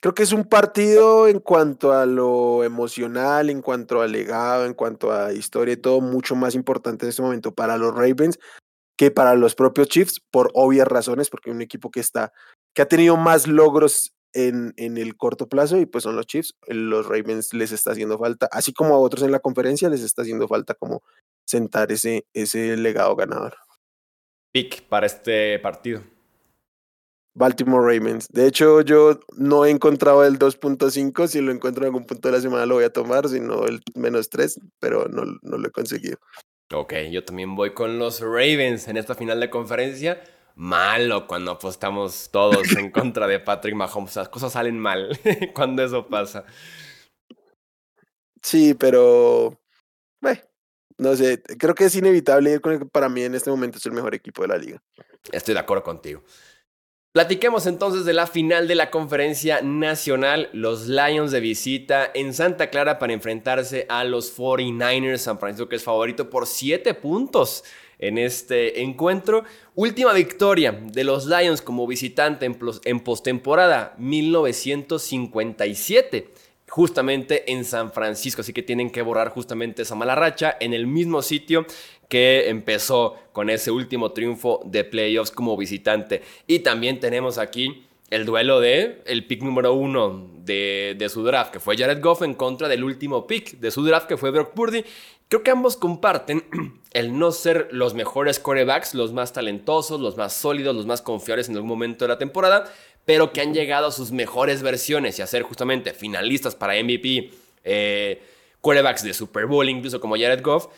creo 0.00 0.14
que 0.14 0.22
es 0.22 0.32
un 0.32 0.44
partido 0.44 1.26
en 1.26 1.40
cuanto 1.40 1.92
a 1.92 2.06
lo 2.06 2.62
emocional, 2.62 3.50
en 3.50 3.60
cuanto 3.60 4.02
al 4.02 4.12
legado, 4.12 4.66
en 4.66 4.74
cuanto 4.74 5.12
a 5.12 5.32
historia 5.32 5.74
y 5.74 5.78
todo, 5.78 6.00
mucho 6.00 6.36
más 6.36 6.54
importante 6.54 7.04
en 7.04 7.10
este 7.10 7.22
momento 7.22 7.52
para 7.52 7.76
los 7.76 7.92
Ravens 7.92 8.38
que 8.96 9.10
para 9.10 9.34
los 9.34 9.54
propios 9.54 9.88
Chiefs, 9.88 10.20
por 10.30 10.50
obvias 10.54 10.88
razones, 10.88 11.28
porque 11.28 11.50
es 11.50 11.56
un 11.56 11.60
equipo 11.60 11.90
que 11.90 12.00
está, 12.00 12.32
que 12.72 12.82
ha 12.82 12.88
tenido 12.88 13.16
más 13.16 13.46
logros 13.46 14.15
en, 14.36 14.74
en 14.76 14.98
el 14.98 15.16
corto 15.16 15.48
plazo 15.48 15.78
y 15.78 15.86
pues 15.86 16.04
son 16.04 16.14
los 16.14 16.26
Chiefs. 16.26 16.54
Los 16.68 17.06
Ravens 17.06 17.54
les 17.54 17.72
está 17.72 17.92
haciendo 17.92 18.18
falta, 18.18 18.48
así 18.52 18.72
como 18.72 18.94
a 18.94 18.98
otros 18.98 19.22
en 19.22 19.32
la 19.32 19.40
conferencia 19.40 19.88
les 19.88 20.02
está 20.02 20.22
haciendo 20.22 20.46
falta 20.46 20.74
como 20.74 21.02
sentar 21.46 21.90
ese, 21.90 22.26
ese 22.34 22.76
legado 22.76 23.16
ganador. 23.16 23.56
Pick 24.52 24.82
para 24.82 25.06
este 25.06 25.58
partido. 25.58 26.02
Baltimore 27.34 27.82
Ravens. 27.82 28.28
De 28.28 28.46
hecho, 28.46 28.80
yo 28.80 29.20
no 29.36 29.66
he 29.66 29.70
encontrado 29.70 30.24
el 30.24 30.38
2.5. 30.38 31.26
Si 31.26 31.40
lo 31.40 31.52
encuentro 31.52 31.84
en 31.84 31.88
algún 31.88 32.06
punto 32.06 32.28
de 32.28 32.36
la 32.36 32.40
semana 32.40 32.64
lo 32.64 32.76
voy 32.76 32.84
a 32.84 32.92
tomar, 32.92 33.28
sino 33.28 33.66
el 33.66 33.82
menos 33.94 34.30
3, 34.30 34.58
pero 34.80 35.06
no, 35.08 35.24
no 35.42 35.58
lo 35.58 35.68
he 35.68 35.70
conseguido. 35.70 36.18
Ok, 36.72 36.94
yo 37.10 37.24
también 37.24 37.54
voy 37.54 37.74
con 37.74 37.98
los 37.98 38.20
Ravens 38.20 38.88
en 38.88 38.96
esta 38.96 39.14
final 39.14 39.38
de 39.40 39.50
conferencia. 39.50 40.22
Malo 40.56 41.26
cuando 41.26 41.50
apostamos 41.50 42.30
todos 42.32 42.72
en 42.76 42.90
contra 42.90 43.26
de 43.26 43.38
Patrick 43.38 43.74
Mahomes. 43.74 44.16
Las 44.16 44.30
cosas 44.30 44.54
salen 44.54 44.78
mal 44.78 45.18
cuando 45.54 45.84
eso 45.84 46.06
pasa. 46.06 46.46
Sí, 48.42 48.74
pero. 48.74 49.60
no 50.98 51.14
sé, 51.14 51.42
creo 51.58 51.74
que 51.74 51.84
es 51.84 51.94
inevitable 51.94 52.52
ir 52.52 52.60
con 52.62 52.72
el 52.72 52.78
que 52.78 52.86
para 52.86 53.10
mí 53.10 53.22
en 53.22 53.34
este 53.34 53.50
momento 53.50 53.76
es 53.76 53.84
el 53.84 53.92
mejor 53.92 54.14
equipo 54.14 54.42
de 54.42 54.48
la 54.48 54.56
liga. 54.56 54.82
Estoy 55.30 55.52
de 55.52 55.60
acuerdo 55.60 55.82
contigo. 55.82 56.22
Platiquemos 57.12 57.66
entonces 57.66 58.06
de 58.06 58.14
la 58.14 58.26
final 58.26 58.66
de 58.66 58.76
la 58.76 58.90
conferencia 58.90 59.60
nacional, 59.62 60.48
los 60.54 60.86
Lions 60.86 61.32
de 61.32 61.40
visita 61.40 62.10
en 62.14 62.32
Santa 62.32 62.70
Clara 62.70 62.98
para 62.98 63.12
enfrentarse 63.12 63.86
a 63.90 64.04
los 64.04 64.36
49ers, 64.38 65.18
San 65.18 65.38
Francisco 65.38 65.68
que 65.68 65.76
es 65.76 65.84
favorito 65.84 66.30
por 66.30 66.46
7 66.46 66.94
puntos 66.94 67.62
en 67.98 68.18
este 68.18 68.82
encuentro. 68.82 69.44
Última 69.74 70.12
victoria 70.12 70.72
de 70.72 71.04
los 71.04 71.24
Lions 71.26 71.62
como 71.62 71.86
visitante 71.86 72.50
en 72.84 73.00
postemporada 73.00 73.94
1957 73.98 76.30
justamente 76.68 77.52
en 77.52 77.64
San 77.64 77.92
Francisco, 77.92 78.40
así 78.40 78.52
que 78.52 78.62
tienen 78.62 78.90
que 78.90 79.02
borrar 79.02 79.30
justamente 79.30 79.82
esa 79.82 79.94
mala 79.94 80.14
racha 80.14 80.56
en 80.60 80.74
el 80.74 80.86
mismo 80.86 81.22
sitio 81.22 81.66
que 82.08 82.48
empezó 82.48 83.16
con 83.32 83.50
ese 83.50 83.70
último 83.70 84.12
triunfo 84.12 84.60
de 84.64 84.84
playoffs 84.84 85.30
como 85.30 85.56
visitante. 85.56 86.22
Y 86.46 86.60
también 86.60 87.00
tenemos 87.00 87.38
aquí 87.38 87.84
el 88.10 88.24
duelo 88.24 88.60
de 88.60 89.02
el 89.06 89.26
pick 89.26 89.42
número 89.42 89.74
uno 89.74 90.30
de, 90.44 90.94
de, 90.96 91.08
su 91.08 91.24
draft, 91.24 91.52
que 91.52 91.60
fue 91.60 91.76
Jared 91.76 92.00
Goff 92.00 92.22
en 92.22 92.34
contra 92.34 92.68
del 92.68 92.84
último 92.84 93.26
pick 93.26 93.58
de 93.58 93.72
su 93.72 93.84
draft, 93.84 94.06
que 94.06 94.16
fue 94.16 94.30
Brock 94.30 94.54
Purdy. 94.54 94.84
Creo 95.28 95.42
que 95.42 95.50
ambos 95.50 95.76
comparten 95.76 96.44
el 96.92 97.18
no 97.18 97.32
ser 97.32 97.68
los 97.72 97.94
mejores 97.94 98.38
corebacks, 98.38 98.94
los 98.94 99.12
más 99.12 99.32
talentosos, 99.32 100.00
los 100.00 100.16
más 100.16 100.32
sólidos, 100.32 100.76
los 100.76 100.86
más 100.86 101.02
confiables 101.02 101.48
en 101.48 101.56
algún 101.56 101.68
momento 101.68 102.04
de 102.04 102.08
la 102.10 102.18
temporada, 102.18 102.72
pero 103.04 103.32
que 103.32 103.40
han 103.40 103.52
llegado 103.52 103.88
a 103.88 103.92
sus 103.92 104.12
mejores 104.12 104.62
versiones 104.62 105.18
y 105.18 105.22
a 105.22 105.26
ser 105.26 105.42
justamente 105.42 105.94
finalistas 105.94 106.54
para 106.54 106.74
MVP, 106.74 107.30
eh, 107.64 108.22
quarterbacks 108.60 109.02
de 109.02 109.14
Super 109.14 109.46
Bowl, 109.46 109.68
incluso 109.68 110.00
como 110.00 110.16
Jared 110.16 110.42
Goff, 110.42 110.68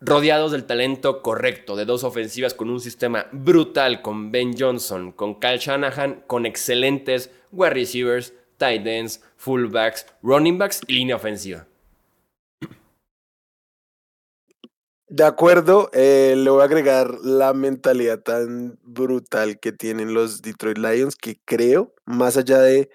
rodeados 0.00 0.52
del 0.52 0.64
talento 0.64 1.22
correcto, 1.22 1.76
de 1.76 1.84
dos 1.84 2.04
ofensivas 2.04 2.54
con 2.54 2.70
un 2.70 2.80
sistema 2.80 3.26
brutal, 3.32 4.02
con 4.02 4.30
Ben 4.30 4.56
Johnson, 4.56 5.12
con 5.12 5.38
Kyle 5.40 5.58
Shanahan, 5.58 6.24
con 6.26 6.46
excelentes 6.46 7.30
wide 7.50 7.70
receivers, 7.70 8.32
tight 8.58 8.86
ends, 8.86 9.22
fullbacks, 9.36 10.06
running 10.22 10.58
backs 10.58 10.80
y 10.86 10.94
línea 10.94 11.16
ofensiva. 11.16 11.66
De 15.14 15.24
acuerdo, 15.24 15.90
eh, 15.92 16.32
le 16.38 16.48
voy 16.48 16.62
a 16.62 16.64
agregar 16.64 17.18
la 17.22 17.52
mentalidad 17.52 18.20
tan 18.22 18.78
brutal 18.82 19.60
que 19.60 19.70
tienen 19.70 20.14
los 20.14 20.40
Detroit 20.40 20.78
Lions, 20.78 21.16
que 21.16 21.38
creo, 21.44 21.94
más 22.06 22.38
allá 22.38 22.60
de 22.60 22.88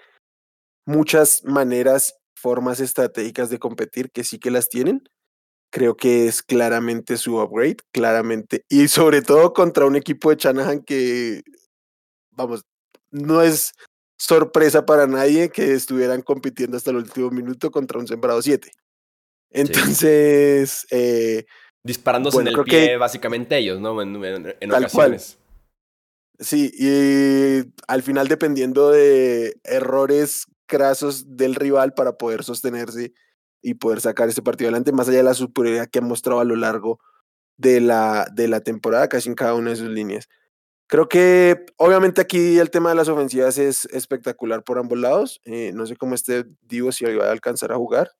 muchas 0.84 1.44
maneras, 1.44 2.16
formas 2.34 2.80
estratégicas 2.80 3.50
de 3.50 3.60
competir, 3.60 4.10
que 4.10 4.24
sí 4.24 4.40
que 4.40 4.50
las 4.50 4.68
tienen, 4.68 5.04
creo 5.70 5.96
que 5.96 6.26
es 6.26 6.42
claramente 6.42 7.18
su 7.18 7.38
upgrade, 7.40 7.76
claramente, 7.92 8.64
y 8.68 8.88
sobre 8.88 9.22
todo 9.22 9.52
contra 9.52 9.86
un 9.86 9.94
equipo 9.94 10.30
de 10.30 10.36
Shanahan 10.38 10.82
que, 10.82 11.42
vamos, 12.32 12.64
no 13.12 13.42
es 13.42 13.74
sorpresa 14.18 14.86
para 14.86 15.06
nadie 15.06 15.50
que 15.50 15.72
estuvieran 15.72 16.22
compitiendo 16.22 16.76
hasta 16.76 16.90
el 16.90 16.96
último 16.96 17.30
minuto 17.30 17.70
contra 17.70 18.00
un 18.00 18.08
sembrado 18.08 18.42
7. 18.42 18.72
Entonces, 19.50 20.86
eh, 20.90 21.46
disparándose 21.88 22.38
en 22.40 22.48
el 22.48 22.64
pie, 22.64 22.98
básicamente 22.98 23.56
ellos, 23.56 23.80
¿no? 23.80 24.00
En, 24.02 24.14
ocasiones. 24.70 25.38
Sí, 26.38 26.70
y 26.78 27.72
al 27.88 28.02
final 28.02 28.28
dependiendo 28.28 28.90
de 28.90 29.56
errores 29.64 30.44
crasos 30.66 31.36
del 31.36 31.54
rival 31.54 31.94
para 31.94 32.18
poder 32.18 32.44
sostenerse 32.44 33.14
y 33.62 33.74
poder 33.74 34.02
sacar 34.02 34.28
este 34.28 34.42
partido 34.42 34.68
adelante, 34.68 34.92
más 34.92 35.08
allá 35.08 35.16
de 35.18 35.24
la 35.24 35.34
superioridad 35.34 35.88
que 35.88 35.98
ha 35.98 36.02
mostrado 36.02 36.40
a 36.40 36.44
lo 36.44 36.56
largo 36.56 37.00
de 37.56 37.80
la, 37.80 38.28
de 38.32 38.48
la 38.48 38.60
temporada, 38.60 39.08
casi 39.08 39.30
en 39.30 39.34
cada 39.34 39.54
una 39.54 39.70
de 39.70 39.76
sus 39.76 39.88
líneas. 39.88 40.28
Creo 40.88 41.08
que 41.08 41.64
obviamente 41.78 42.20
aquí 42.20 42.58
el 42.58 42.70
tema 42.70 42.90
de 42.90 42.96
las 42.96 43.08
ofensivas 43.08 43.56
es 43.56 43.86
espectacular 43.86 44.62
por 44.62 44.78
ambos 44.78 44.98
lados. 44.98 45.40
Eh, 45.44 45.72
no 45.74 45.86
sé 45.86 45.96
cómo 45.96 46.14
esté 46.14 46.44
Divo 46.60 46.92
si 46.92 47.06
va 47.06 47.28
a 47.28 47.32
alcanzar 47.32 47.72
a 47.72 47.76
jugar. 47.76 48.10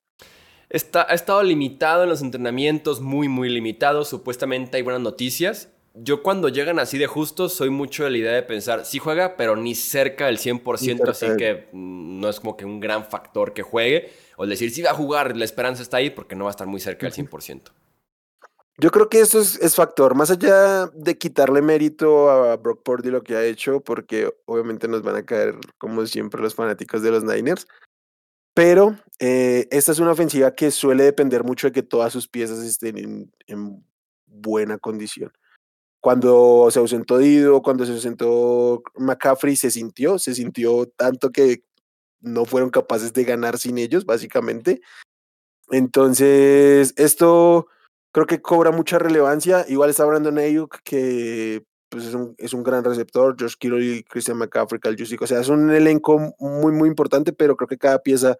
Está, 0.70 1.06
ha 1.08 1.14
estado 1.14 1.42
limitado 1.42 2.02
en 2.02 2.10
los 2.10 2.20
entrenamientos, 2.20 3.00
muy, 3.00 3.28
muy 3.28 3.48
limitado. 3.48 4.04
Supuestamente 4.04 4.76
hay 4.76 4.82
buenas 4.82 5.02
noticias. 5.02 5.70
Yo 5.94 6.22
cuando 6.22 6.48
llegan 6.48 6.78
así 6.78 6.98
de 6.98 7.06
justo 7.06 7.48
soy 7.48 7.70
mucho 7.70 8.04
de 8.04 8.10
la 8.10 8.18
idea 8.18 8.32
de 8.32 8.42
pensar, 8.42 8.84
sí 8.84 8.98
juega, 8.98 9.36
pero 9.36 9.56
ni 9.56 9.74
cerca 9.74 10.26
del 10.26 10.38
100%, 10.38 11.08
así 11.08 11.26
que 11.36 11.68
no 11.72 12.28
es 12.28 12.38
como 12.38 12.56
que 12.56 12.64
un 12.64 12.78
gran 12.78 13.04
factor 13.04 13.52
que 13.52 13.62
juegue. 13.62 14.12
O 14.36 14.46
decir, 14.46 14.70
sí 14.70 14.82
va 14.82 14.90
a 14.90 14.94
jugar, 14.94 15.36
la 15.36 15.44
esperanza 15.44 15.82
está 15.82 15.96
ahí 15.96 16.10
porque 16.10 16.36
no 16.36 16.44
va 16.44 16.50
a 16.50 16.52
estar 16.52 16.66
muy 16.68 16.80
cerca 16.80 17.06
del 17.08 17.14
100%. 17.14 17.72
Yo 18.80 18.92
creo 18.92 19.08
que 19.08 19.18
eso 19.18 19.40
es, 19.40 19.74
factor, 19.74 20.14
más 20.14 20.30
allá 20.30 20.86
de 20.94 21.18
quitarle 21.18 21.62
mérito 21.62 22.30
a 22.30 22.56
Brock 22.56 22.84
Purdy 22.84 23.10
lo 23.10 23.24
que 23.24 23.34
ha 23.34 23.44
hecho, 23.44 23.80
porque 23.80 24.32
obviamente 24.44 24.86
nos 24.86 25.02
van 25.02 25.16
a 25.16 25.26
caer, 25.26 25.56
como 25.78 26.06
siempre, 26.06 26.40
los 26.40 26.54
fanáticos 26.54 27.02
de 27.02 27.10
los 27.10 27.24
Niners. 27.24 27.66
Pero 28.58 28.96
eh, 29.20 29.68
esta 29.70 29.92
es 29.92 30.00
una 30.00 30.10
ofensiva 30.10 30.52
que 30.52 30.72
suele 30.72 31.04
depender 31.04 31.44
mucho 31.44 31.68
de 31.68 31.72
que 31.72 31.84
todas 31.84 32.12
sus 32.12 32.26
piezas 32.26 32.58
estén 32.58 33.30
en, 33.46 33.84
buena 34.26 34.78
condición. 34.78 35.30
Cuando 36.00 36.68
se 36.72 36.80
ausentó 36.80 37.18
Dido, 37.18 37.62
cuando 37.62 37.86
se 37.86 37.92
ausentó 37.92 38.82
McCaffrey, 38.96 39.54
se 39.54 39.70
sintió, 39.70 40.18
se 40.18 40.34
sintió 40.34 40.86
tanto 40.86 41.30
que 41.30 41.62
no 42.18 42.46
fueron 42.46 42.70
capaces 42.70 43.12
de 43.12 43.22
ganar 43.22 43.58
sin 43.58 43.78
ellos, 43.78 44.04
básicamente. 44.04 44.80
Entonces, 45.70 46.94
esto 46.96 47.68
creo 48.10 48.26
que 48.26 48.42
cobra 48.42 48.72
mucha 48.72 48.98
relevancia. 48.98 49.66
Igual 49.68 49.90
está 49.90 50.04
Brandon 50.04 50.36
Ayuk, 50.36 50.80
que 50.82 51.62
pues 51.88 52.04
es 52.04 52.14
un, 52.14 52.34
es 52.38 52.52
un 52.52 52.62
gran 52.62 52.84
receptor, 52.84 53.36
Josh 53.38 53.54
Kittle 53.58 53.84
y 53.84 54.02
Christian 54.02 54.38
McCaffrey, 54.38 54.80
Cal. 54.80 54.96
O 55.20 55.26
sea, 55.26 55.40
es 55.40 55.48
un 55.48 55.70
elenco 55.70 56.34
muy, 56.38 56.72
muy 56.72 56.88
importante, 56.88 57.32
pero 57.32 57.56
creo 57.56 57.68
que 57.68 57.78
cada 57.78 57.98
pieza 58.00 58.36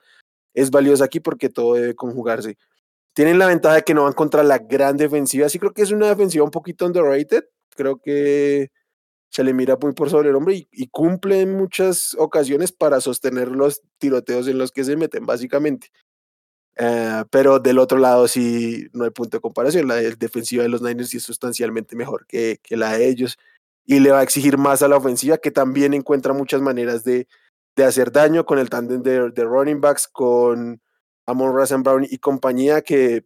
es 0.55 0.71
valiosa 0.71 1.05
aquí 1.05 1.21
porque 1.21 1.49
todo 1.49 1.75
debe 1.75 1.95
conjugarse. 1.95 2.59
Tienen 3.15 3.39
la 3.39 3.47
ventaja 3.47 3.77
de 3.77 3.83
que 3.83 3.95
no 3.95 4.05
van 4.05 4.13
contra 4.13 4.43
la 4.43 4.59
gran 4.59 4.97
defensiva. 4.97 5.49
Sí 5.49 5.59
creo 5.59 5.73
que 5.73 5.83
es 5.83 5.91
una 5.91 6.09
defensiva 6.09 6.45
un 6.45 6.51
poquito 6.51 6.87
underrated. 6.87 7.45
Creo 7.75 7.99
que 8.01 8.71
se 9.31 9.45
le 9.45 9.53
mira 9.53 9.77
muy 9.81 9.93
por 9.93 10.11
sobre 10.11 10.31
el 10.31 10.37
hombre 10.37 10.69
y, 10.71 10.89
cumple 10.89 11.41
en 11.41 11.57
muchas 11.57 12.15
ocasiones 12.19 12.73
para 12.73 13.01
sostener 13.01 13.49
los 13.49 13.83
tiroteos 13.99 14.49
en 14.49 14.59
los 14.59 14.73
que 14.73 14.85
se 14.85 14.97
meten, 14.97 15.27
básicamente. 15.27 15.91
Eh, 16.81 17.25
pero 17.31 17.59
del 17.59 17.81
otro 17.81 17.99
lado 17.99 18.29
sí 18.29 18.89
no 18.93 19.05
hay 19.05 19.11
punto 19.11 19.37
de 19.37 19.41
comparación. 19.41 19.89
La 19.89 19.97
defensiva 19.97 20.63
de 20.63 20.69
los 20.69 20.81
Niners 20.81 21.11
sí 21.11 21.17
es 21.17 21.25
sustancialmente 21.25 21.97
mejor 21.97 22.25
que, 22.27 22.61
la 22.71 22.97
de 22.97 23.09
ellos 23.09 23.37
y 23.85 24.01
le 24.01 24.13
va 24.13 24.21
a 24.21 24.23
exigir 24.23 24.59
más 24.59 24.83
a 24.83 24.89
la 24.89 24.97
ofensiva 24.97 25.39
que 25.39 25.51
también 25.51 25.95
encuentra 25.95 26.33
muchas 26.33 26.61
maneras 26.61 27.05
de, 27.05 27.27
de 27.75 27.85
hacer 27.85 28.13
daño 28.13 28.45
con 28.47 28.59
el 28.59 28.71
tándem 28.71 29.03
de, 29.03 29.31
de, 29.31 29.45
running 29.45 29.81
backs, 29.81 30.07
con 30.07 30.81
Amon 31.27 31.57
Razan 31.57 31.83
Brown 31.83 32.07
y 32.09 32.19
compañía 32.19 32.83
que 32.83 33.25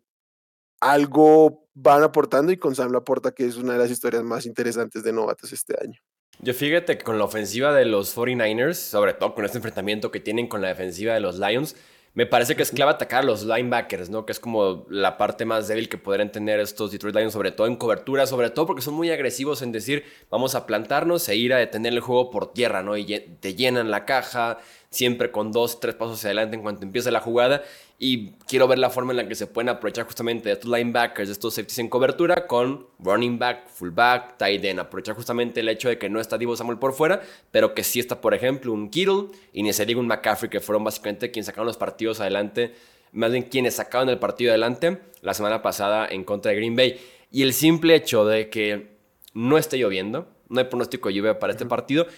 algo 0.80 1.68
van 1.74 2.02
aportando 2.02 2.52
y 2.52 2.56
con 2.56 2.74
Sam 2.74 2.92
Laporta 2.92 3.32
que 3.32 3.46
es 3.46 3.56
una 3.56 3.74
de 3.74 3.80
las 3.80 3.90
historias 3.90 4.22
más 4.22 4.46
interesantes 4.46 5.02
de 5.02 5.12
novatos 5.12 5.52
este 5.52 5.74
año. 5.82 6.00
Yo 6.38 6.54
fíjate 6.54 6.96
que 6.96 7.04
con 7.04 7.18
la 7.18 7.24
ofensiva 7.24 7.72
de 7.74 7.84
los 7.84 8.16
49ers, 8.16 8.74
sobre 8.74 9.14
todo 9.14 9.34
con 9.34 9.44
este 9.44 9.58
enfrentamiento 9.58 10.10
que 10.10 10.20
tienen 10.20 10.48
con 10.48 10.62
la 10.62 10.68
defensiva 10.68 11.14
de 11.14 11.20
los 11.20 11.38
Lions, 11.38 11.76
me 12.14 12.26
parece 12.26 12.56
que 12.56 12.62
es 12.62 12.70
clave 12.70 12.92
atacar 12.92 13.22
a 13.22 13.26
los 13.26 13.44
linebackers, 13.44 14.10
¿no? 14.10 14.26
Que 14.26 14.32
es 14.32 14.40
como 14.40 14.84
la 14.90 15.16
parte 15.16 15.46
más 15.46 15.66
débil 15.66 15.88
que 15.88 15.96
podrían 15.96 16.30
tener 16.30 16.60
estos 16.60 16.92
Detroit 16.92 17.16
Lions, 17.16 17.32
sobre 17.32 17.52
todo 17.52 17.66
en 17.66 17.76
cobertura, 17.76 18.26
sobre 18.26 18.50
todo 18.50 18.66
porque 18.66 18.82
son 18.82 18.94
muy 18.94 19.10
agresivos 19.10 19.62
en 19.62 19.72
decir, 19.72 20.04
vamos 20.30 20.54
a 20.54 20.66
plantarnos 20.66 21.26
e 21.30 21.36
ir 21.36 21.54
a 21.54 21.58
detener 21.58 21.94
el 21.94 22.00
juego 22.00 22.30
por 22.30 22.52
tierra, 22.52 22.82
¿no? 22.82 22.98
Y 22.98 23.06
te 23.40 23.54
llenan 23.54 23.90
la 23.90 24.04
caja, 24.04 24.58
siempre 24.90 25.30
con 25.30 25.52
dos, 25.52 25.80
tres 25.80 25.94
pasos 25.94 26.18
hacia 26.18 26.28
adelante 26.28 26.56
en 26.56 26.62
cuanto 26.62 26.84
empieza 26.84 27.10
la 27.10 27.20
jugada. 27.20 27.62
Y 28.04 28.32
quiero 28.48 28.66
ver 28.66 28.80
la 28.80 28.90
forma 28.90 29.12
en 29.12 29.18
la 29.18 29.28
que 29.28 29.36
se 29.36 29.46
pueden 29.46 29.68
aprovechar 29.68 30.04
justamente 30.06 30.48
de 30.48 30.54
estos 30.54 30.68
linebackers, 30.68 31.28
de 31.28 31.34
estos 31.34 31.54
safeties 31.54 31.78
en 31.78 31.88
cobertura, 31.88 32.48
con 32.48 32.88
running 32.98 33.38
back, 33.38 33.68
fullback, 33.68 34.38
tight 34.38 34.64
end. 34.64 34.80
Aprovechar 34.80 35.14
justamente 35.14 35.60
el 35.60 35.68
hecho 35.68 35.88
de 35.88 35.98
que 35.98 36.08
no 36.08 36.18
está 36.18 36.36
Divo 36.36 36.56
Samuel 36.56 36.80
por 36.80 36.94
fuera, 36.94 37.22
pero 37.52 37.74
que 37.74 37.84
sí 37.84 38.00
está, 38.00 38.20
por 38.20 38.34
ejemplo, 38.34 38.72
un 38.72 38.90
Kittle 38.90 39.28
y 39.52 39.62
ni 39.62 39.72
se 39.72 39.86
diga 39.86 40.00
un 40.00 40.08
McCaffrey, 40.08 40.50
que 40.50 40.58
fueron 40.58 40.82
básicamente 40.82 41.30
quienes 41.30 41.46
sacaron 41.46 41.68
los 41.68 41.76
partidos 41.76 42.18
adelante, 42.18 42.74
más 43.12 43.30
bien 43.30 43.44
quienes 43.44 43.76
sacaron 43.76 44.08
el 44.08 44.18
partido 44.18 44.50
adelante 44.50 44.98
la 45.20 45.32
semana 45.32 45.62
pasada 45.62 46.08
en 46.08 46.24
contra 46.24 46.50
de 46.50 46.56
Green 46.56 46.74
Bay. 46.74 47.00
Y 47.30 47.42
el 47.42 47.52
simple 47.52 47.94
hecho 47.94 48.24
de 48.24 48.50
que 48.50 48.96
no 49.32 49.58
esté 49.58 49.78
lloviendo, 49.78 50.26
no 50.48 50.58
hay 50.58 50.66
pronóstico 50.66 51.08
de 51.08 51.14
lluvia 51.14 51.38
para 51.38 51.52
este 51.52 51.66
partido, 51.66 52.08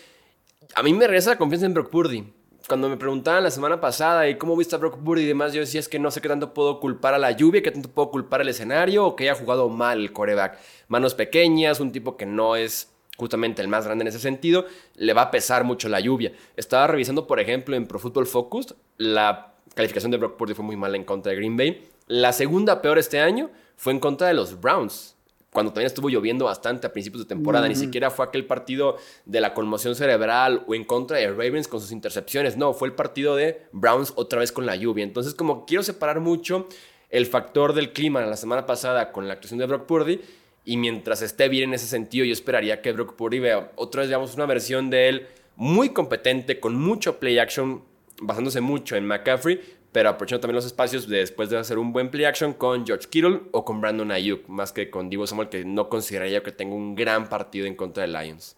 a 0.74 0.82
mí 0.82 0.94
me 0.94 1.06
regresa 1.06 1.32
la 1.32 1.36
confianza 1.36 1.66
en 1.66 1.74
Brock 1.74 1.90
Purdy 1.90 2.24
cuando 2.68 2.88
me 2.88 2.96
preguntaban 2.96 3.42
la 3.42 3.50
semana 3.50 3.80
pasada 3.80 4.28
y 4.28 4.36
cómo 4.38 4.56
viste 4.56 4.74
a 4.74 4.78
Brock 4.78 4.98
Purdy 4.98 5.22
y 5.22 5.26
demás, 5.26 5.52
yo 5.52 5.60
decía 5.60 5.80
es 5.80 5.88
que 5.88 5.98
no 5.98 6.10
sé 6.10 6.20
qué 6.20 6.28
tanto 6.28 6.54
puedo 6.54 6.80
culpar 6.80 7.14
a 7.14 7.18
la 7.18 7.30
lluvia, 7.32 7.62
qué 7.62 7.70
tanto 7.70 7.90
puedo 7.90 8.10
culpar 8.10 8.40
al 8.40 8.48
escenario 8.48 9.06
o 9.06 9.16
que 9.16 9.28
haya 9.28 9.38
jugado 9.38 9.68
mal 9.68 10.00
el 10.00 10.12
coreback. 10.12 10.58
Manos 10.88 11.14
pequeñas, 11.14 11.80
un 11.80 11.92
tipo 11.92 12.16
que 12.16 12.26
no 12.26 12.56
es 12.56 12.90
justamente 13.16 13.62
el 13.62 13.68
más 13.68 13.84
grande 13.84 14.02
en 14.02 14.08
ese 14.08 14.18
sentido, 14.18 14.64
le 14.96 15.12
va 15.12 15.22
a 15.22 15.30
pesar 15.30 15.64
mucho 15.64 15.88
la 15.88 16.00
lluvia. 16.00 16.32
Estaba 16.56 16.86
revisando, 16.86 17.26
por 17.26 17.38
ejemplo, 17.38 17.76
en 17.76 17.86
Pro 17.86 17.98
Football 17.98 18.26
Focus, 18.26 18.74
la 18.96 19.54
calificación 19.74 20.10
de 20.10 20.18
Brock 20.18 20.36
Purdy 20.36 20.54
fue 20.54 20.64
muy 20.64 20.76
mala 20.76 20.96
en 20.96 21.04
contra 21.04 21.30
de 21.30 21.36
Green 21.36 21.56
Bay. 21.56 21.88
La 22.06 22.32
segunda 22.32 22.82
peor 22.82 22.98
este 22.98 23.20
año 23.20 23.50
fue 23.76 23.92
en 23.92 24.00
contra 24.00 24.28
de 24.28 24.34
los 24.34 24.60
Browns 24.60 25.13
cuando 25.54 25.72
también 25.72 25.86
estuvo 25.86 26.10
lloviendo 26.10 26.46
bastante 26.46 26.88
a 26.88 26.92
principios 26.92 27.22
de 27.22 27.28
temporada. 27.28 27.68
Ni 27.68 27.76
siquiera 27.76 28.10
fue 28.10 28.26
aquel 28.26 28.44
partido 28.44 28.96
de 29.24 29.40
la 29.40 29.54
conmoción 29.54 29.94
cerebral 29.94 30.64
o 30.66 30.74
en 30.74 30.82
contra 30.82 31.18
de 31.18 31.28
Ravens 31.28 31.68
con 31.68 31.80
sus 31.80 31.92
intercepciones. 31.92 32.56
No, 32.56 32.72
fue 32.72 32.88
el 32.88 32.94
partido 32.94 33.36
de 33.36 33.62
Browns 33.70 34.12
otra 34.16 34.40
vez 34.40 34.50
con 34.50 34.66
la 34.66 34.74
lluvia. 34.74 35.04
Entonces, 35.04 35.32
como 35.32 35.64
quiero 35.64 35.84
separar 35.84 36.18
mucho 36.18 36.66
el 37.08 37.26
factor 37.26 37.72
del 37.72 37.92
clima 37.92 38.20
la 38.22 38.36
semana 38.36 38.66
pasada 38.66 39.12
con 39.12 39.28
la 39.28 39.34
actuación 39.34 39.60
de 39.60 39.66
Brock 39.66 39.86
Purdy. 39.86 40.20
Y 40.64 40.76
mientras 40.76 41.22
esté 41.22 41.48
bien 41.48 41.70
en 41.70 41.74
ese 41.74 41.86
sentido, 41.86 42.24
yo 42.24 42.32
esperaría 42.32 42.82
que 42.82 42.90
Brock 42.90 43.14
Purdy 43.14 43.38
vea 43.38 43.70
otra 43.76 44.00
vez, 44.00 44.08
digamos, 44.08 44.34
una 44.34 44.46
versión 44.46 44.90
de 44.90 45.08
él 45.08 45.28
muy 45.54 45.90
competente, 45.90 46.58
con 46.58 46.74
mucho 46.74 47.20
play 47.20 47.38
action, 47.38 47.84
basándose 48.20 48.60
mucho 48.60 48.96
en 48.96 49.06
McCaffrey, 49.06 49.60
pero 49.94 50.08
aprovechando 50.08 50.40
también 50.40 50.56
los 50.56 50.66
espacios 50.66 51.06
después 51.06 51.50
de 51.50 51.56
hacer 51.56 51.78
un 51.78 51.92
buen 51.92 52.10
play 52.10 52.24
action 52.24 52.52
con 52.52 52.84
George 52.84 53.06
Kittle 53.08 53.42
o 53.52 53.64
con 53.64 53.80
Brandon 53.80 54.10
Ayuk, 54.10 54.48
más 54.48 54.72
que 54.72 54.90
con 54.90 55.08
Divo 55.08 55.24
Samuel, 55.24 55.48
que 55.48 55.64
no 55.64 55.88
consideraría 55.88 56.42
que 56.42 56.50
tenga 56.50 56.74
un 56.74 56.96
gran 56.96 57.28
partido 57.28 57.64
en 57.64 57.76
contra 57.76 58.02
de 58.02 58.08
Lions. 58.08 58.56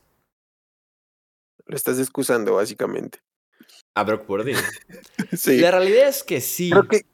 Lo 1.67 1.77
estás 1.77 1.99
excusando, 1.99 2.55
básicamente. 2.55 3.19
A 3.95 4.03
Brock 4.05 4.25
Purdy. 4.25 4.55
sí. 5.37 5.59
La 5.59 5.73
realidad 5.73 6.09
es 6.09 6.23
que 6.23 6.41
sí. 6.41 6.71
que... 6.91 7.05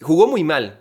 Jugó 0.00 0.26
muy 0.26 0.42
mal. 0.42 0.80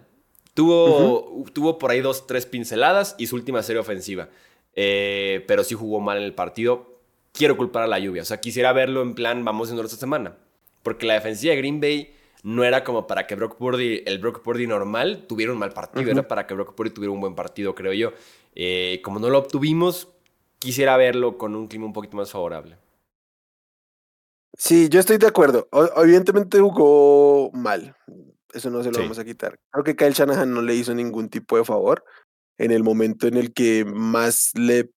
Tuvo, 0.56 1.46
tuvo 1.54 1.78
por 1.78 1.92
ahí 1.92 2.02
dos, 2.02 2.26
tres 2.26 2.48
pinceladas 2.48 3.14
y 3.20 3.28
su 3.28 3.36
última 3.36 3.62
serie 3.62 3.82
ofensiva. 3.82 4.30
Eh, 4.74 5.46
pero 5.48 5.64
sí 5.64 5.76
jugó 5.76 6.00
mal 6.00 6.18
en 6.18 6.24
el 6.24 6.34
partido. 6.34 7.02
Quiero 7.34 7.56
culpar 7.56 7.84
a 7.84 7.88
la 7.88 8.00
lluvia. 8.00 8.24
O 8.24 8.26
sea, 8.26 8.42
quisiera 8.42 8.74
verlo 8.74 9.04
en 9.04 9.14
plan, 9.14 9.46
vamos 9.46 9.68
haciendo 9.68 9.86
esta 9.86 9.98
semana. 9.98 10.38
Porque 10.82 11.06
la 11.06 11.14
defensiva 11.14 11.54
de 11.54 11.58
Green 11.58 11.80
Bay 11.80 12.16
no 12.44 12.64
era 12.64 12.84
como 12.84 13.08
para 13.08 13.28
que 13.28 13.36
Brock 13.36 13.58
Purdy, 13.58 14.04
el 14.06 14.20
Brock 14.20 14.42
Purdy 14.42 14.68
normal, 14.68 15.26
tuviera 15.28 15.52
un 15.52 15.60
mal 15.60 15.72
partido. 15.72 16.10
Era 16.10 16.28
para 16.28 16.48
que 16.48 16.54
Brock 16.54 16.74
Purdy 16.74 16.92
tuviera 16.92 17.12
un 17.12 17.22
buen 17.22 17.36
partido, 17.36 17.76
creo 17.76 17.94
yo. 17.94 18.14
Eh, 18.56 19.00
como 19.04 19.20
no 19.20 19.30
lo 19.30 19.38
obtuvimos, 19.38 20.10
quisiera 20.60 20.98
verlo 20.98 21.38
con 21.38 21.56
un 21.56 21.68
clima 21.68 21.86
un 21.86 21.94
poquito 21.94 22.18
más 22.18 22.32
favorable. 22.32 22.78
Sí, 24.58 24.90
yo 24.90 25.00
estoy 25.00 25.18
de 25.18 25.28
acuerdo. 25.28 25.70
evidentemente 25.98 26.60
jugó 26.60 27.52
mal. 27.54 27.96
Eso 28.54 28.70
no 28.70 28.84
se 28.84 28.92
lo 28.92 29.00
vamos 29.00 29.20
a 29.20 29.26
quitar. 29.26 29.58
Creo 29.72 29.84
que 29.84 29.96
Kyle 29.96 30.14
Shanahan 30.14 30.54
no 30.54 30.62
le 30.62 30.76
hizo 30.76 30.94
ningún 30.94 31.30
tipo 31.30 31.58
de 31.58 31.64
favor 31.64 32.04
en 32.58 32.72
el 32.72 32.84
momento 32.84 33.28
en 33.28 33.38
el 33.38 33.54
que 33.54 33.86
más 33.86 34.52
le, 34.56 34.92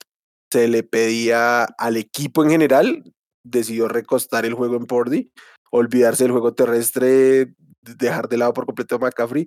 se 0.51 0.67
le 0.67 0.83
pedía 0.83 1.65
al 1.65 1.97
equipo 1.97 2.43
en 2.43 2.51
general. 2.51 3.15
Decidió 3.45 3.89
recostar 3.89 4.45
el 4.45 4.55
juego 4.55 4.77
en 4.77 4.87
Purdy 4.87 5.31
olvidarse 5.77 6.23
del 6.23 6.33
juego 6.33 6.55
terrestre, 6.55 7.53
dejar 7.83 8.29
de 8.29 8.37
lado 8.37 8.53
por 8.53 8.65
completo 8.65 8.95
a 8.95 8.99
McCaffrey. 8.99 9.47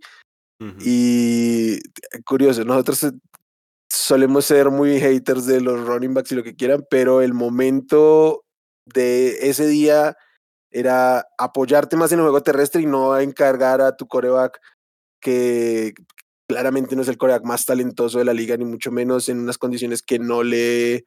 Y 0.84 1.76
eh, 1.76 1.80
curioso, 2.26 2.66
nosotros 2.66 3.04
eh, 3.04 3.12
solemos 3.90 4.46
ser 4.46 4.70
muy 4.70 5.00
haters 5.00 5.46
de 5.46 5.62
los 5.62 5.86
running 5.86 6.14
backs 6.14 6.32
y 6.32 6.36
lo 6.36 6.44
que 6.44 6.56
quieran, 6.56 6.86
pero 6.90 7.22
el 7.22 7.34
momento 7.34 8.44
de 8.86 9.50
ese 9.50 9.68
día 9.68 10.18
era 10.72 11.26
apoyarte 11.38 11.96
más 11.96 12.12
en 12.12 12.20
el 12.20 12.24
juego 12.24 12.42
terrestre 12.42 12.82
y 12.82 12.88
no 12.88 13.18
encargar 13.18 13.82
a 13.82 13.96
tu 13.96 14.08
coreback 14.08 14.60
que 15.22 15.94
claramente 16.50 16.96
no 16.96 17.04
es 17.04 17.08
el 17.08 17.18
coreback 17.18 17.46
más 17.46 17.66
talentoso 17.66 18.18
de 18.18 18.26
la 18.26 18.34
liga, 18.34 18.58
ni 18.58 18.66
mucho 18.66 18.92
menos 18.92 19.30
en 19.30 19.40
unas 19.40 19.58
condiciones 19.58 20.02
que 20.02 20.20
no 20.20 20.44
le 20.44 21.06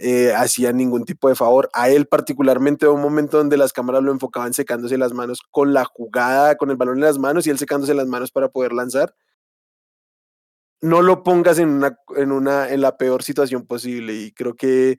eh, 0.00 0.32
hacía 0.34 0.72
ningún 0.72 1.04
tipo 1.04 1.28
de 1.28 1.34
favor. 1.34 1.68
A 1.72 1.88
él 1.90 2.06
particularmente 2.06 2.86
hubo 2.86 2.94
un 2.94 3.02
momento 3.02 3.38
donde 3.38 3.56
las 3.56 3.72
cámaras 3.72 4.02
lo 4.02 4.12
enfocaban 4.12 4.54
secándose 4.54 4.96
las 4.96 5.12
manos 5.12 5.40
con 5.50 5.74
la 5.74 5.84
jugada, 5.84 6.56
con 6.56 6.70
el 6.70 6.76
balón 6.76 6.98
en 6.98 7.04
las 7.04 7.18
manos 7.18 7.46
y 7.46 7.50
él 7.50 7.58
secándose 7.58 7.94
las 7.94 8.06
manos 8.06 8.30
para 8.30 8.48
poder 8.48 8.72
lanzar. 8.72 9.14
No 10.80 11.02
lo 11.02 11.24
pongas 11.24 11.58
en 11.58 11.68
una, 11.70 11.98
en 12.16 12.30
una, 12.30 12.68
en 12.68 12.80
la 12.80 12.96
peor 12.96 13.24
situación 13.24 13.66
posible 13.66 14.14
y 14.14 14.32
creo 14.32 14.54
que 14.54 14.98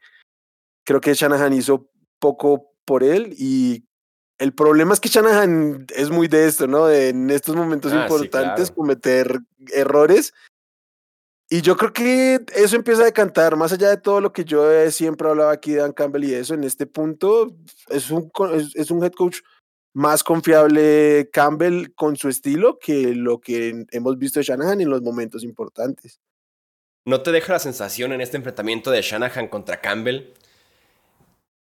creo 0.83 0.99
que 0.99 1.13
Shanahan 1.13 1.53
hizo 1.53 1.89
poco 2.19 2.73
por 2.83 3.03
él 3.03 3.33
y 3.38 3.85
el 4.38 4.53
problema 4.53 4.93
es 4.93 4.99
que 4.99 5.09
Shanahan 5.09 5.85
es 5.95 6.09
muy 6.09 6.27
de 6.27 6.47
esto, 6.47 6.67
¿no? 6.67 6.88
De 6.88 7.09
en 7.09 7.29
estos 7.29 7.55
momentos 7.55 7.93
ah, 7.93 8.01
importantes 8.01 8.71
cometer 8.71 9.39
errores 9.73 10.33
y 11.49 11.62
yo 11.62 11.75
creo 11.75 11.91
que 11.91 12.39
eso 12.55 12.75
empieza 12.75 13.01
a 13.01 13.05
decantar, 13.05 13.55
más 13.55 13.73
allá 13.73 13.89
de 13.89 13.97
todo 13.97 14.21
lo 14.21 14.31
que 14.31 14.45
yo 14.45 14.91
siempre 14.91 15.27
hablaba 15.27 15.51
aquí 15.51 15.71
de 15.71 15.79
Dan 15.79 15.93
Campbell 15.93 16.23
y 16.23 16.33
eso, 16.35 16.53
en 16.53 16.63
este 16.63 16.85
punto 16.85 17.55
es 17.89 18.12
un, 18.12 18.31
es, 18.75 18.91
un 18.91 19.03
head 19.03 19.13
coach 19.13 19.39
más 19.93 20.23
confiable 20.23 21.27
Campbell 21.33 21.91
con 21.95 22.15
su 22.17 22.29
estilo 22.29 22.77
que 22.77 23.15
lo 23.15 23.41
que 23.41 23.85
hemos 23.89 24.19
visto 24.19 24.39
de 24.39 24.45
Shanahan 24.45 24.81
en 24.81 24.91
los 24.91 25.01
momentos 25.01 25.43
importantes. 25.43 26.19
¿No 27.05 27.23
te 27.23 27.31
deja 27.31 27.53
la 27.53 27.59
sensación 27.59 28.13
en 28.13 28.21
este 28.21 28.38
enfrentamiento 28.38 28.91
de 28.91 29.01
Shanahan 29.01 29.47
contra 29.47 29.81
Campbell 29.81 30.33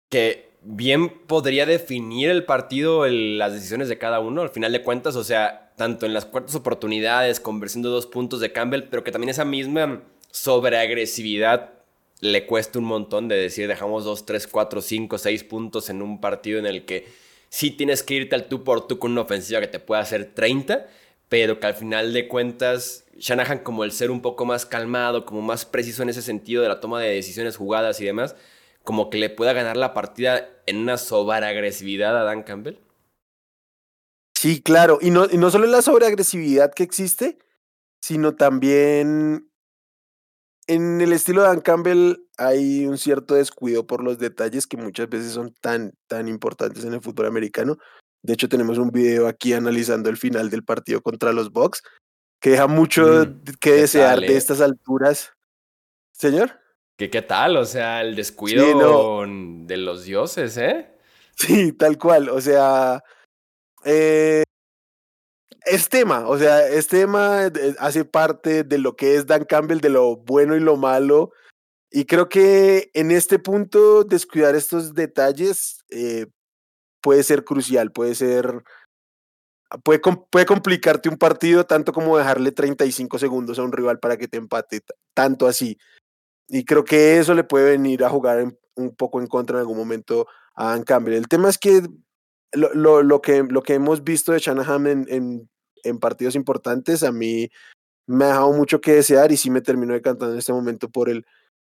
que 0.09 0.54
bien 0.65 1.11
podría 1.27 1.67
definir 1.67 2.31
el 2.31 2.45
partido, 2.45 3.07
las 3.07 3.53
decisiones 3.53 3.89
de 3.89 3.99
cada 3.99 4.21
uno, 4.21 4.43
al 4.43 4.51
final 4.51 4.73
de 4.73 4.83
cuentas, 4.83 5.15
o 5.17 5.25
sea, 5.25 5.73
tanto 5.77 6.07
en 6.07 6.15
las 6.15 6.25
cuartas 6.25 6.55
oportunidades, 6.55 7.41
conversión 7.41 7.83
dos 7.83 8.07
puntos 8.07 8.41
de 8.41 8.53
Campbell, 8.53 8.85
pero 8.91 9.05
que 9.05 9.13
también 9.13 9.29
esa 9.29 9.45
misma 9.45 10.03
sobreagresividad 10.31 11.75
le 12.21 12.47
cuesta 12.47 12.79
un 12.79 12.87
montón 12.87 13.29
de 13.29 13.37
decir, 13.37 13.69
dejamos 13.69 14.05
dos, 14.05 14.25
tres, 14.25 14.47
cuatro, 14.47 14.81
cinco, 14.81 15.19
seis 15.19 15.45
puntos 15.45 15.91
en 15.91 16.01
un 16.01 16.21
partido 16.21 16.59
en 16.59 16.67
el 16.67 16.85
que 16.87 17.07
sí 17.51 17.71
tienes 17.71 18.03
que 18.03 18.15
irte 18.15 18.35
al 18.35 18.47
tú 18.49 18.65
por 18.65 18.87
tú 18.87 18.99
con 18.99 19.13
una 19.13 19.21
ofensiva 19.21 19.61
que 19.61 19.67
te 19.67 19.79
pueda 19.79 20.01
hacer 20.01 20.33
30, 20.35 20.87
pero 21.29 21.61
que 21.61 21.67
al 21.67 21.75
final 21.75 22.13
de 22.13 22.27
cuentas 22.27 23.05
Shanahan 23.19 23.59
como 23.59 23.85
el 23.85 23.93
ser 23.93 24.11
un 24.11 24.23
poco 24.23 24.45
más 24.45 24.65
calmado, 24.65 25.27
como 25.27 25.43
más 25.43 25.65
preciso 25.67 26.03
en 26.03 26.09
ese 26.09 26.23
sentido 26.23 26.63
de 26.63 26.69
la 26.69 26.81
toma 26.81 27.01
de 27.01 27.11
decisiones 27.11 27.57
jugadas 27.57 28.01
y 28.01 28.05
demás, 28.05 28.35
como 28.85 29.11
que 29.11 29.19
le 29.19 29.31
pueda 29.31 29.53
ganar 29.53 29.77
la 29.77 29.95
partida 29.95 30.49
en 30.67 30.77
una 30.79 30.99
sobreagresividad 30.99 32.17
a 32.17 32.25
Dan 32.25 32.43
Campbell. 32.43 32.79
Sí, 34.37 34.63
claro, 34.63 34.99
y 35.01 35.11
no, 35.11 35.27
y 35.31 35.39
no 35.39 35.51
solo 35.51 35.67
la 35.67 35.81
sobreagresividad 35.81 36.73
que 36.73 36.83
existe, 36.83 37.39
sino 38.03 38.37
también 38.37 39.51
en 40.67 41.01
el 41.01 41.13
estilo 41.13 41.43
de 41.43 41.49
Dan 41.49 41.61
Campbell 41.63 42.17
hay 42.37 42.87
un 42.87 42.99
cierto 42.99 43.35
descuido 43.35 43.87
por 43.87 44.03
los 44.03 44.19
detalles 44.19 44.67
que 44.67 44.77
muchas 44.77 45.09
veces 45.09 45.33
son 45.33 45.55
tan, 45.61 45.93
tan 46.07 46.29
importantes 46.29 46.85
en 46.85 46.95
el 46.95 47.01
fútbol 47.01 47.27
americano. 47.27 47.79
De 48.23 48.35
hecho, 48.35 48.49
tenemos 48.49 48.79
un 48.79 48.91
video 48.91 49.29
aquí 49.29 49.53
analizando 49.53 50.11
el 50.11 50.17
final 50.17 50.51
del 50.51 50.65
partido 50.65 51.01
contra 51.01 51.33
los 51.33 51.51
Bucks, 51.51 51.83
que 52.41 52.51
deja 52.51 52.67
mucho 52.67 53.27
Mm, 53.27 53.45
que 53.45 53.53
¿qué 53.61 53.73
desear 53.73 54.17
tal, 54.17 54.21
de 54.27 54.35
eh? 54.35 54.37
estas 54.37 54.61
alturas. 54.61 55.33
Señor. 56.13 56.64
¿Qué, 56.97 57.11
¿Qué 57.11 57.23
tal? 57.23 57.57
O 57.57 57.65
sea, 57.65 58.03
el 58.03 58.15
descuido 58.15 58.65
Sí, 58.65 58.75
no. 58.75 59.67
de 59.67 59.77
los 59.77 60.05
dioses, 60.05 60.57
¿eh? 60.57 60.91
Sí, 61.37 61.73
tal 61.73 61.99
cual. 61.99 62.29
O 62.29 62.41
sea, 62.41 63.03
eh, 63.85 64.45
es 65.65 65.89
tema. 65.89 66.29
O 66.29 66.39
sea, 66.39 66.67
es 66.69 66.87
tema, 66.87 67.51
hace 67.79 68.05
parte 68.05 68.63
de 68.65 68.79
lo 68.79 68.95
que 68.95 69.17
es 69.17 69.27
Dan 69.27 69.45
Campbell, 69.45 69.81
de 69.81 69.89
lo 69.91 70.17
bueno 70.17 70.55
y 70.57 70.61
lo 70.61 70.77
malo. 70.77 71.33
Y 71.91 72.05
creo 72.07 72.29
que 72.29 72.91
en 72.95 73.11
este 73.11 73.39
punto, 73.39 74.05
descuidar 74.05 74.55
estos 74.55 74.95
detalles 74.95 75.85
eh, 75.91 76.27
puede 77.01 77.23
ser 77.23 77.45
crucial, 77.45 77.93
puede 77.93 78.15
ser. 78.15 78.63
Puede, 79.83 80.01
puede 80.31 80.47
complicarte 80.47 81.09
un 81.09 81.17
partido 81.17 81.67
tanto 81.67 81.93
como 81.93 82.17
dejarle 82.17 82.53
35 82.53 83.19
segundos 83.19 83.59
a 83.59 83.63
un 83.65 83.73
rival 83.73 83.99
para 83.99 84.17
que 84.17 84.29
te 84.29 84.37
empate, 84.37 84.83
tanto 85.15 85.49
así. 85.49 85.77
Y 86.49 86.65
creo 86.65 86.85
que 86.85 87.19
eso 87.19 87.35
le 87.35 87.45
puede 87.45 87.73
venir 87.73 88.05
a 88.05 88.11
jugar 88.11 88.55
un 88.77 88.95
poco 88.97 89.21
en 89.21 89.27
contra 89.27 89.57
en 89.57 89.61
algún 89.61 89.79
momento 89.79 90.27
a 90.55 90.71
Dan 90.71 90.85
Campbell. 90.85 91.15
El 91.15 91.29
tema 91.29 91.49
es 91.49 91.59
que 91.59 91.83
lo, 92.53 92.73
lo, 92.75 93.03
lo 93.03 93.21
que, 93.21 93.43
lo 93.43 93.63
que 93.63 93.75
hemos 93.75 94.05
visto 94.05 94.33
de 94.33 94.39
Shanahan 94.39 94.87
en, 94.87 95.07
en, 95.09 95.51
en 95.83 95.99
partidos 95.99 96.35
importantes 96.35 97.03
a 97.03 97.13
mí 97.13 97.51
me 98.07 98.25
ha 98.25 98.29
dejado 98.29 98.53
mucho 98.53 98.81
que 98.81 98.95
desear 98.95 99.33
y 99.33 99.37
sí 99.37 99.51
me 99.51 99.63
terminó 99.63 99.95
decantando 99.95 100.35
en 100.35 100.39
este 100.39 100.53
momento 100.53 100.91
por 100.91 101.09
el, 101.09 101.25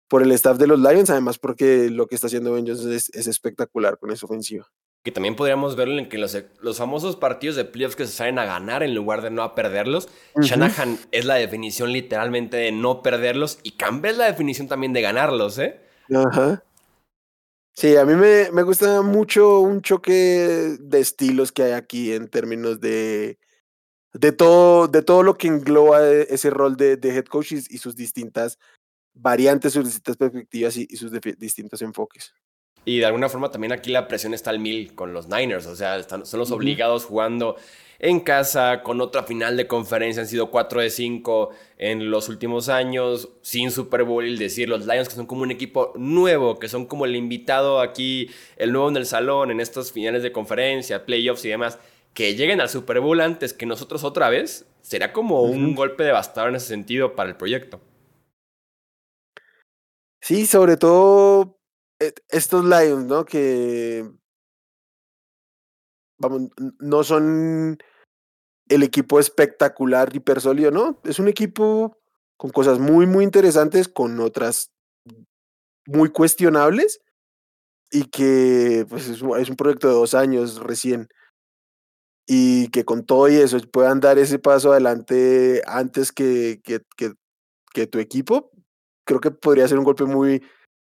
por 0.07 0.21
el 0.21 0.31
staff 0.33 0.57
de 0.57 0.67
los 0.67 0.79
Lions, 0.79 1.09
además 1.09 1.39
porque 1.39 1.89
lo 1.89 2.07
que 2.07 2.15
está 2.15 2.27
haciendo 2.27 2.53
Ben 2.53 2.67
Johnson 2.67 2.91
es, 2.91 3.09
es 3.13 3.27
espectacular 3.27 3.97
con 3.97 4.11
esa 4.11 4.25
ofensiva. 4.25 4.67
Que 5.05 5.11
también 5.11 5.35
podríamos 5.35 5.75
verlo 5.75 5.99
en 5.99 6.09
que 6.09 6.17
los, 6.17 6.35
los 6.61 6.79
famosos 6.79 7.15
partidos 7.15 7.55
de 7.55 7.63
playoffs 7.63 7.95
que 7.95 8.07
se 8.07 8.11
salen 8.11 8.39
a 8.39 8.45
ganar 8.45 8.81
en 8.81 8.95
lugar 8.95 9.21
de 9.21 9.29
no 9.29 9.43
a 9.43 9.53
perderlos. 9.53 10.09
Shanahan 10.35 10.97
es 11.11 11.25
la 11.25 11.35
definición 11.35 11.93
literalmente 11.93 12.57
de 12.57 12.71
no 12.71 13.03
perderlos 13.03 13.59
y 13.61 13.73
Campbell 13.73 14.13
es 14.13 14.17
la 14.17 14.25
definición 14.25 14.67
también 14.67 14.93
de 14.93 15.01
ganarlos, 15.01 15.59
¿eh? 15.59 15.79
Ajá. 16.11 16.63
Sí, 17.73 17.95
a 17.97 18.03
mí 18.03 18.15
me, 18.15 18.49
me 18.51 18.63
gusta 18.63 19.03
mucho 19.03 19.59
un 19.59 19.81
choque 19.81 20.75
de 20.79 20.99
estilos 20.99 21.51
que 21.51 21.61
hay 21.61 21.71
aquí 21.73 22.11
en 22.11 22.27
términos 22.27 22.79
de, 22.79 23.37
de, 24.11 24.31
todo, 24.31 24.87
de 24.87 25.03
todo 25.03 25.21
lo 25.21 25.37
que 25.37 25.49
engloba 25.49 26.03
e- 26.03 26.33
ese 26.33 26.49
rol 26.49 26.77
de, 26.77 26.97
de 26.97 27.09
head 27.15 27.25
coach 27.25 27.51
y, 27.51 27.57
y 27.57 27.77
sus 27.77 27.95
distintas 27.95 28.57
variantes, 29.13 29.73
sus 29.73 29.85
distintas 29.85 30.17
perspectivas 30.17 30.77
y, 30.77 30.87
y 30.89 30.95
sus 30.95 31.11
distintos 31.37 31.81
enfoques. 31.83 32.33
Y 32.85 32.99
de 32.99 33.05
alguna 33.05 33.29
forma 33.29 33.49
también 33.49 33.73
aquí 33.73 33.91
la 33.91 34.07
presión 34.07 34.33
está 34.33 34.51
al 34.51 34.59
mil 34.59 34.93
con 34.93 35.11
los 35.11 35.27
Niners. 35.27 35.65
O 35.65 35.75
sea, 35.75 35.97
están, 35.97 36.25
son 36.25 36.39
los 36.39 36.51
obligados 36.51 37.05
jugando 37.05 37.57
en 37.97 38.19
casa, 38.19 38.83
con 38.83 39.01
otra 39.01 39.23
final 39.23 39.57
de 39.57 39.67
conferencia. 39.67 40.21
Han 40.21 40.27
sido 40.27 40.51
4 40.51 40.81
de 40.81 40.89
5 40.91 41.49
en 41.77 42.11
los 42.11 42.29
últimos 42.29 42.69
años, 42.69 43.29
sin 43.41 43.71
Super 43.71 44.03
Bowl. 44.03 44.25
Y 44.27 44.37
decir, 44.37 44.69
los 44.69 44.85
Lions 44.85 45.09
que 45.09 45.15
son 45.15 45.25
como 45.25 45.41
un 45.41 45.51
equipo 45.51 45.93
nuevo, 45.95 46.59
que 46.59 46.67
son 46.67 46.85
como 46.85 47.05
el 47.05 47.15
invitado 47.15 47.81
aquí, 47.81 48.29
el 48.57 48.71
nuevo 48.71 48.89
en 48.89 48.97
el 48.97 49.07
salón, 49.07 49.49
en 49.49 49.59
estas 49.59 49.91
finales 49.91 50.21
de 50.23 50.31
conferencia, 50.31 51.05
playoffs 51.05 51.43
y 51.45 51.49
demás, 51.49 51.79
que 52.13 52.35
lleguen 52.35 52.61
al 52.61 52.69
Super 52.69 52.99
Bowl 52.99 53.19
antes 53.19 53.53
que 53.53 53.65
nosotros 53.65 54.03
otra 54.03 54.29
vez, 54.29 54.67
será 54.81 55.11
como 55.11 55.41
un 55.41 55.73
golpe 55.75 56.03
devastador 56.03 56.49
en 56.49 56.57
ese 56.57 56.67
sentido 56.67 57.15
para 57.15 57.29
el 57.29 57.35
proyecto. 57.35 57.81
Sí, 60.21 60.45
sobre 60.45 60.77
todo 60.77 61.54
estos 61.99 62.65
Lions, 62.65 63.05
¿no? 63.05 63.25
Que 63.25 64.09
vamos, 66.17 66.49
no 66.79 67.03
son 67.03 67.77
el 68.67 68.83
equipo 68.83 69.19
espectacular, 69.19 70.15
hiper 70.15 70.41
sólido, 70.41 70.71
¿no? 70.71 71.01
Es 71.03 71.19
un 71.19 71.27
equipo 71.27 71.97
con 72.37 72.51
cosas 72.51 72.79
muy, 72.79 73.05
muy 73.05 73.23
interesantes, 73.23 73.87
con 73.87 74.19
otras 74.19 74.71
muy 75.85 76.09
cuestionables 76.09 76.99
y 77.91 78.05
que 78.05 78.85
pues 78.89 79.07
es 79.07 79.21
un 79.21 79.55
proyecto 79.55 79.87
de 79.87 79.93
dos 79.93 80.15
años 80.15 80.59
recién 80.59 81.07
y 82.27 82.69
que 82.69 82.83
con 82.85 83.05
todo 83.05 83.29
y 83.29 83.35
eso 83.35 83.57
puedan 83.71 83.99
dar 83.99 84.17
ese 84.17 84.39
paso 84.39 84.71
adelante 84.71 85.61
antes 85.67 86.11
que, 86.11 86.59
que, 86.63 86.81
que, 86.97 87.13
que 87.71 87.87
tu 87.87 87.99
equipo, 87.99 88.51
creo 89.05 89.19
que 89.19 89.31
podría 89.31 89.67
ser 89.67 89.77
un 89.77 89.83
golpe 89.85 90.05
muy 90.05 90.43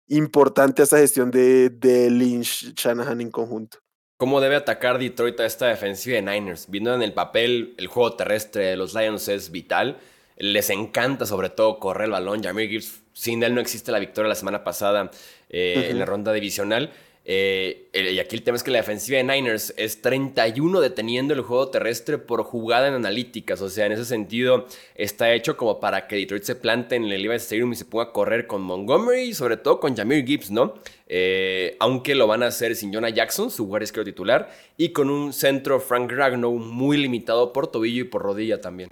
importante 0.09 0.83
a 0.83 0.85
esta 0.85 0.99
gestión 0.99 1.31
de, 1.31 1.71
de 1.71 2.11
Lynch 2.11 2.75
Shanahan 2.75 3.21
en 3.21 3.31
conjunto. 3.31 3.79
¿Cómo 4.18 4.40
debe 4.40 4.57
atacar 4.57 4.99
Detroit 4.99 5.38
a 5.38 5.47
esta 5.47 5.66
defensiva 5.68 6.16
de 6.16 6.23
Niners? 6.23 6.68
Viendo 6.68 6.92
en 6.92 7.03
el 7.03 7.12
papel, 7.12 7.75
el 7.79 7.87
juego 7.87 8.16
terrestre 8.16 8.66
de 8.66 8.77
los 8.77 8.92
Lions 8.92 9.29
es 9.29 9.53
vital. 9.53 9.99
Les 10.37 10.71
encanta 10.71 11.25
sobre 11.25 11.51
todo 11.51 11.79
correr 11.79 12.07
el 12.07 12.11
balón. 12.11 12.42
Jameer 12.42 12.68
Gibbs, 12.68 13.03
sin 13.12 13.44
él 13.44 13.55
no 13.55 13.61
existe 13.61 13.92
la 13.92 14.01
victoria 14.01 14.29
la 14.29 14.35
semana 14.35 14.64
pasada 14.64 15.11
eh, 15.49 15.87
en 15.90 16.01
la 16.01 16.05
ronda 16.05 16.33
divisional. 16.33 16.92
Eh, 17.31 17.91
y 17.93 18.19
aquí 18.21 18.37
el 18.37 18.43
tema 18.43 18.57
es 18.57 18.62
que 18.62 18.71
la 18.71 18.79
defensiva 18.79 19.19
de 19.19 19.25
Niners 19.25 19.75
es 19.77 20.01
31 20.01 20.81
deteniendo 20.81 21.35
el 21.35 21.43
juego 21.43 21.69
terrestre 21.69 22.17
por 22.17 22.43
jugada 22.43 22.88
en 22.88 22.95
analíticas. 22.95 23.61
O 23.61 23.69
sea, 23.69 23.85
en 23.85 23.93
ese 23.93 24.07
sentido 24.07 24.67
está 24.95 25.31
hecho 25.35 25.59
como 25.59 25.79
para 25.79 26.07
que 26.07 26.17
Detroit 26.17 26.45
se 26.45 26.57
plante 26.57 26.97
en 26.97 27.05
el 27.05 27.23
Levi's 27.23 27.43
Stadium 27.43 27.71
y 27.73 27.77
se 27.77 27.85
ponga 27.85 28.05
a 28.05 28.12
correr 28.12 28.47
con 28.47 28.62
Montgomery 28.62 29.25
y 29.25 29.35
sobre 29.35 29.59
todo 29.59 29.79
con 29.79 29.95
Jameer 29.95 30.25
Gibbs, 30.25 30.51
¿no? 30.51 30.73
Eh, 31.07 31.77
aunque 31.81 32.14
lo 32.14 32.27
van 32.27 32.43
a 32.43 32.47
hacer 32.47 32.75
sin 32.75 32.95
Jonah 32.95 33.11
Jackson, 33.11 33.51
su 33.51 33.67
guardia 33.67 33.85
izquierdo 33.85 34.07
titular, 34.07 34.51
y 34.79 34.93
con 34.93 35.11
un 35.11 35.35
centro 35.35 35.81
Frank 35.81 36.11
Ragnow 36.11 36.59
muy 36.59 36.97
limitado 36.97 37.53
por 37.53 37.71
tobillo 37.71 38.05
y 38.05 38.05
por 38.05 38.23
rodilla 38.23 38.62
también. 38.62 38.88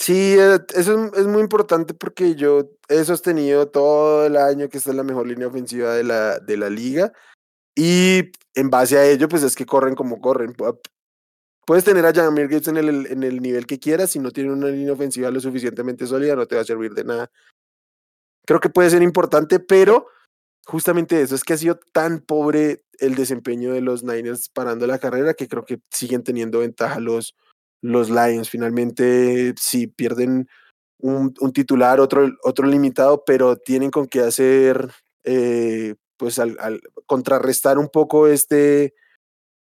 Sí, 0.00 0.34
eh, 0.38 0.58
eso 0.74 1.12
es, 1.14 1.26
muy 1.26 1.42
importante 1.42 1.92
porque 1.92 2.34
yo 2.34 2.70
he 2.88 3.04
sostenido 3.04 3.68
todo 3.68 4.24
el 4.24 4.38
año 4.38 4.70
que 4.70 4.78
esta 4.78 4.90
es 4.90 4.96
la 4.96 5.02
mejor 5.02 5.26
línea 5.26 5.46
ofensiva 5.48 5.92
de 5.92 6.04
la, 6.04 6.38
de 6.38 6.56
la 6.56 6.70
liga 6.70 7.12
y 7.76 8.32
en 8.54 8.70
base 8.70 8.96
a 8.96 9.04
ello 9.04 9.28
pues 9.28 9.42
es 9.42 9.54
que 9.54 9.66
corren 9.66 9.94
como 9.94 10.20
corren. 10.22 10.54
Pu- 10.54 10.80
Puedes 11.66 11.84
tener 11.84 12.06
a 12.06 12.14
Jameer 12.14 12.48
Gibbs 12.48 12.68
en 12.68 12.78
el, 12.78 13.06
en 13.08 13.22
el 13.22 13.42
nivel 13.42 13.66
que 13.66 13.78
quieras, 13.78 14.10
si 14.10 14.18
no 14.20 14.30
tiene 14.30 14.52
una 14.52 14.68
línea 14.68 14.94
ofensiva 14.94 15.30
lo 15.30 15.38
suficientemente 15.38 16.06
sólida 16.06 16.34
no 16.34 16.46
te 16.46 16.56
va 16.56 16.62
a 16.62 16.64
servir 16.64 16.94
de 16.94 17.04
nada. 17.04 17.30
Creo 18.46 18.58
que 18.58 18.70
puede 18.70 18.88
ser 18.88 19.02
importante, 19.02 19.60
pero 19.60 20.06
justamente 20.64 21.20
eso 21.20 21.34
es 21.34 21.44
que 21.44 21.52
ha 21.52 21.58
sido 21.58 21.78
tan 21.92 22.20
pobre 22.20 22.84
el 23.00 23.16
desempeño 23.16 23.74
de 23.74 23.82
los 23.82 24.02
Niners 24.02 24.48
parando 24.48 24.86
la 24.86 24.98
carrera 24.98 25.34
que 25.34 25.46
creo 25.46 25.66
que 25.66 25.80
siguen 25.90 26.24
teniendo 26.24 26.60
ventaja 26.60 27.00
los, 27.00 27.34
los 27.82 28.10
Lions. 28.10 28.50
Finalmente, 28.50 29.54
sí 29.56 29.86
pierden 29.86 30.48
un, 30.98 31.32
titular, 31.52 32.00
otro, 32.00 32.30
otro 32.42 32.66
limitado, 32.66 33.24
pero 33.24 33.56
tienen 33.56 33.90
con 33.90 34.06
qué 34.06 34.20
hacer, 34.20 34.90
eh, 35.24 35.94
pues 36.16 36.38
al 36.38 36.80
contrarrestar 37.06 37.78
un 37.78 37.88
poco 37.88 38.26
este, 38.26 38.94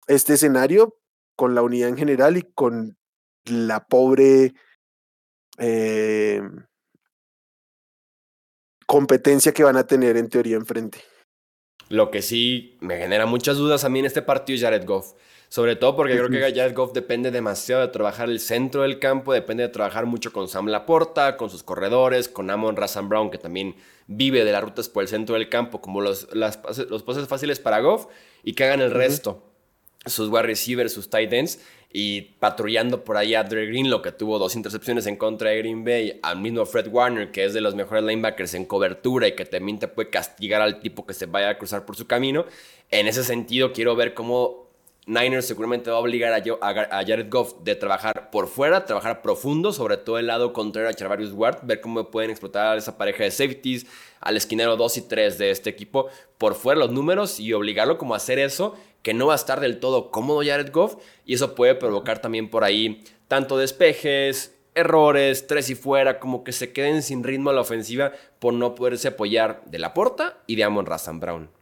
este 0.08 0.34
escenario 0.34 0.96
con 1.36 1.54
la 1.54 1.62
unidad 1.62 1.88
en 1.88 1.96
general 1.96 2.36
y 2.36 2.42
con 2.42 2.98
la 3.44 3.86
pobre 3.86 4.54
eh, 5.58 6.42
competencia 8.86 9.52
que 9.52 9.62
van 9.62 9.76
a 9.76 9.86
tener 9.86 10.16
en 10.16 10.28
teoría 10.28 10.56
enfrente. 10.56 10.98
Lo 11.88 12.10
que 12.10 12.22
sí 12.22 12.76
me 12.80 12.98
genera 12.98 13.26
muchas 13.26 13.56
dudas 13.56 13.84
a 13.84 13.88
mí 13.88 14.00
en 14.00 14.06
este 14.06 14.22
partido 14.22 14.56
es 14.56 14.62
Jared 14.62 14.84
Goff. 14.84 15.14
Sobre 15.48 15.76
todo 15.76 15.96
porque 15.96 16.14
creo 16.14 16.28
que. 16.28 16.40
Jared 16.40 16.74
Goff 16.74 16.92
depende 16.92 17.30
demasiado 17.30 17.80
de 17.82 17.88
trabajar 17.88 18.28
el 18.28 18.38
centro 18.38 18.82
del 18.82 18.98
campo, 18.98 19.32
depende 19.32 19.62
de 19.62 19.70
trabajar 19.70 20.04
mucho 20.04 20.32
con 20.32 20.46
Sam 20.46 20.66
Laporta, 20.66 21.36
con 21.36 21.48
sus 21.48 21.62
corredores, 21.62 22.28
con 22.28 22.50
Amon 22.50 22.76
Razan 22.76 23.08
Brown, 23.08 23.30
que 23.30 23.38
también 23.38 23.74
vive 24.06 24.44
de 24.44 24.52
las 24.52 24.62
rutas 24.62 24.88
por 24.88 25.02
el 25.02 25.08
centro 25.08 25.34
del 25.34 25.48
campo, 25.48 25.80
como 25.80 26.00
los, 26.02 26.28
las 26.34 26.58
pases- 26.58 26.88
los 26.90 27.02
pases 27.02 27.26
fáciles 27.28 27.60
para 27.60 27.80
Goff, 27.80 28.06
y 28.42 28.52
que 28.52 28.64
hagan 28.64 28.80
el 28.80 28.90
resto. 28.90 29.44
Sus 30.06 30.28
wide 30.28 30.42
receivers, 30.42 30.92
sus 30.92 31.10
tight 31.10 31.32
ends, 31.32 31.60
y 31.92 32.20
patrullando 32.38 33.02
por 33.02 33.16
ahí 33.16 33.34
a 33.34 33.42
Dre 33.42 33.66
Greenlow, 33.66 34.00
que 34.00 34.12
tuvo 34.12 34.38
dos 34.38 34.54
intercepciones 34.54 35.06
en 35.06 35.16
contra 35.16 35.50
de 35.50 35.58
Green 35.58 35.84
Bay, 35.84 36.20
al 36.22 36.38
mismo 36.38 36.64
Fred 36.66 36.88
Warner, 36.88 37.30
que 37.32 37.44
es 37.44 37.52
de 37.54 37.60
los 37.60 37.74
mejores 37.74 38.04
linebackers 38.04 38.54
en 38.54 38.64
cobertura 38.66 39.26
y 39.26 39.32
que 39.32 39.44
también 39.44 39.78
te 39.78 39.88
puede 39.88 40.08
castigar 40.10 40.62
al 40.62 40.80
tipo 40.80 41.04
que 41.06 41.14
se 41.14 41.26
vaya 41.26 41.50
a 41.50 41.58
cruzar 41.58 41.84
por 41.84 41.96
su 41.96 42.06
camino. 42.06 42.44
En 42.90 43.06
ese 43.08 43.24
sentido, 43.24 43.72
quiero 43.72 43.96
ver 43.96 44.14
cómo 44.14 44.67
Niners 45.08 45.46
seguramente 45.46 45.90
va 45.90 45.96
a 45.96 46.00
obligar 46.00 46.34
a, 46.34 47.02
Jared 47.02 47.30
Goff 47.30 47.54
de 47.62 47.74
trabajar 47.74 48.28
por 48.30 48.46
fuera, 48.46 48.84
trabajar 48.84 49.22
profundo, 49.22 49.72
sobre 49.72 49.96
todo 49.96 50.18
el 50.18 50.26
lado 50.26 50.52
contrario 50.52 50.90
a 50.90 50.92
Charvarius 50.92 51.32
Ward, 51.32 51.60
ver 51.62 51.80
cómo 51.80 52.10
pueden 52.10 52.30
explotar 52.30 52.74
a 52.74 52.76
esa 52.76 52.98
pareja 52.98 53.24
de 53.24 53.30
safeties, 53.30 53.86
al 54.20 54.36
esquinero 54.36 54.76
2 54.76 54.98
y 54.98 55.02
3 55.08 55.38
de 55.38 55.50
este 55.50 55.70
equipo 55.70 56.08
por 56.36 56.54
fuera 56.54 56.78
los 56.78 56.92
números 56.92 57.40
y 57.40 57.54
obligarlo 57.54 57.96
como 57.96 58.12
a 58.12 58.18
hacer 58.18 58.38
eso, 58.38 58.76
que 59.02 59.14
no 59.14 59.28
va 59.28 59.32
a 59.32 59.36
estar 59.36 59.60
del 59.60 59.80
todo 59.80 60.10
cómodo 60.10 60.42
Jared 60.44 60.70
Goff, 60.72 60.96
y 61.24 61.32
eso 61.32 61.54
puede 61.54 61.74
provocar 61.74 62.20
también 62.20 62.50
por 62.50 62.62
ahí 62.62 63.02
tanto 63.28 63.56
despejes, 63.56 64.58
errores, 64.74 65.46
tres 65.46 65.70
y 65.70 65.74
fuera, 65.74 66.20
como 66.20 66.44
que 66.44 66.52
se 66.52 66.74
queden 66.74 67.02
sin 67.02 67.24
ritmo 67.24 67.48
a 67.48 67.54
la 67.54 67.62
ofensiva 67.62 68.12
por 68.38 68.52
no 68.52 68.74
poderse 68.74 69.08
apoyar 69.08 69.62
de 69.64 69.78
la 69.78 69.94
porta 69.94 70.42
y 70.46 70.56
de 70.56 70.64
Amon 70.64 70.84
Razan 70.84 71.18
Brown. 71.18 71.57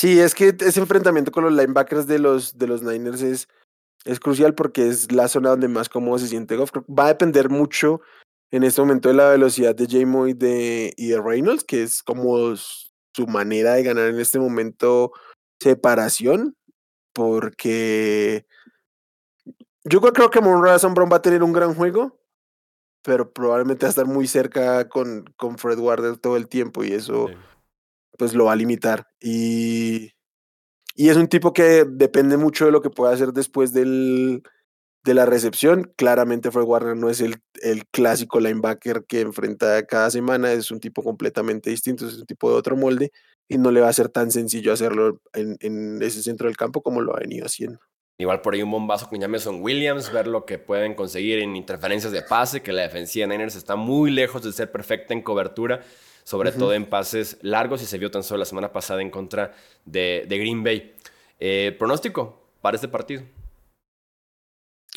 Sí, 0.00 0.18
es 0.18 0.34
que 0.34 0.56
ese 0.58 0.80
enfrentamiento 0.80 1.30
con 1.30 1.44
los 1.44 1.52
linebackers 1.52 2.06
de 2.06 2.18
los, 2.18 2.56
de 2.56 2.66
los 2.66 2.82
Niners 2.82 3.20
es, 3.20 3.48
es 4.06 4.18
crucial 4.18 4.54
porque 4.54 4.88
es 4.88 5.12
la 5.12 5.28
zona 5.28 5.50
donde 5.50 5.68
más 5.68 5.90
cómodo 5.90 6.18
se 6.18 6.28
siente 6.28 6.56
Goff. 6.56 6.70
Va 6.88 7.04
a 7.04 7.08
depender 7.08 7.50
mucho 7.50 8.00
en 8.50 8.62
este 8.62 8.80
momento 8.80 9.10
de 9.10 9.16
la 9.16 9.28
velocidad 9.28 9.74
de 9.74 9.84
J. 9.84 10.30
y 10.30 10.32
de, 10.32 10.94
y 10.96 11.08
de 11.08 11.20
Reynolds, 11.20 11.64
que 11.64 11.82
es 11.82 12.02
como 12.02 12.56
su 12.56 13.26
manera 13.28 13.74
de 13.74 13.82
ganar 13.82 14.08
en 14.08 14.18
este 14.18 14.38
momento 14.38 15.12
separación, 15.60 16.56
porque 17.12 18.46
yo 19.84 20.00
creo 20.00 20.30
que 20.30 20.40
Monroe 20.40 20.78
Brown 20.78 21.12
va 21.12 21.16
a 21.16 21.22
tener 21.22 21.42
un 21.42 21.52
gran 21.52 21.74
juego, 21.74 22.18
pero 23.02 23.30
probablemente 23.30 23.84
va 23.84 23.88
a 23.88 23.90
estar 23.90 24.06
muy 24.06 24.26
cerca 24.26 24.88
con, 24.88 25.24
con 25.36 25.58
Fred 25.58 25.78
Warner 25.78 26.16
todo 26.16 26.38
el 26.38 26.48
tiempo 26.48 26.84
y 26.84 26.94
eso 26.94 27.28
pues 28.18 28.34
lo 28.34 28.46
va 28.46 28.52
a 28.52 28.56
limitar. 28.56 29.06
Y, 29.20 30.12
y 30.94 31.08
es 31.08 31.16
un 31.16 31.28
tipo 31.28 31.52
que 31.52 31.84
depende 31.88 32.36
mucho 32.36 32.66
de 32.66 32.72
lo 32.72 32.82
que 32.82 32.90
pueda 32.90 33.12
hacer 33.12 33.32
después 33.32 33.72
del, 33.72 34.42
de 35.04 35.14
la 35.14 35.26
recepción. 35.26 35.92
Claramente 35.96 36.50
Fred 36.50 36.64
Warner 36.64 36.96
no 36.96 37.10
es 37.10 37.20
el, 37.20 37.36
el 37.62 37.86
clásico 37.86 38.40
linebacker 38.40 39.04
que 39.06 39.20
enfrenta 39.20 39.84
cada 39.86 40.10
semana, 40.10 40.52
es 40.52 40.70
un 40.70 40.80
tipo 40.80 41.02
completamente 41.02 41.70
distinto, 41.70 42.06
es 42.06 42.18
un 42.18 42.26
tipo 42.26 42.50
de 42.50 42.56
otro 42.56 42.76
molde 42.76 43.10
y 43.48 43.58
no 43.58 43.70
le 43.70 43.80
va 43.80 43.88
a 43.88 43.92
ser 43.92 44.08
tan 44.08 44.30
sencillo 44.30 44.72
hacerlo 44.72 45.20
en, 45.32 45.56
en 45.60 46.02
ese 46.02 46.22
centro 46.22 46.46
del 46.46 46.56
campo 46.56 46.82
como 46.82 47.00
lo 47.00 47.16
ha 47.16 47.20
venido 47.20 47.46
haciendo. 47.46 47.80
Igual 48.18 48.42
por 48.42 48.52
ahí 48.52 48.62
un 48.62 48.70
bombazo 48.70 49.08
con 49.08 49.18
Jameson 49.18 49.62
Williams, 49.62 50.12
ver 50.12 50.26
lo 50.26 50.44
que 50.44 50.58
pueden 50.58 50.94
conseguir 50.94 51.38
en 51.38 51.56
interferencias 51.56 52.12
de 52.12 52.20
pase, 52.20 52.60
que 52.60 52.70
la 52.70 52.82
defensiva 52.82 53.26
de 53.26 53.32
Niners 53.32 53.56
está 53.56 53.76
muy 53.76 54.10
lejos 54.10 54.42
de 54.42 54.52
ser 54.52 54.70
perfecta 54.70 55.14
en 55.14 55.22
cobertura 55.22 55.82
sobre 56.24 56.52
todo 56.52 56.74
en 56.74 56.86
pases 56.86 57.38
largos 57.42 57.82
y 57.82 57.86
se 57.86 57.98
vio 57.98 58.10
tan 58.10 58.22
solo 58.22 58.38
la 58.38 58.44
semana 58.44 58.72
pasada 58.72 59.02
en 59.02 59.10
contra 59.10 59.54
de, 59.84 60.26
Green 60.28 60.62
Bay. 60.62 60.94
Eh, 61.38 61.74
pronóstico 61.78 62.40
para 62.60 62.74
este 62.76 62.88
partido. 62.88 63.22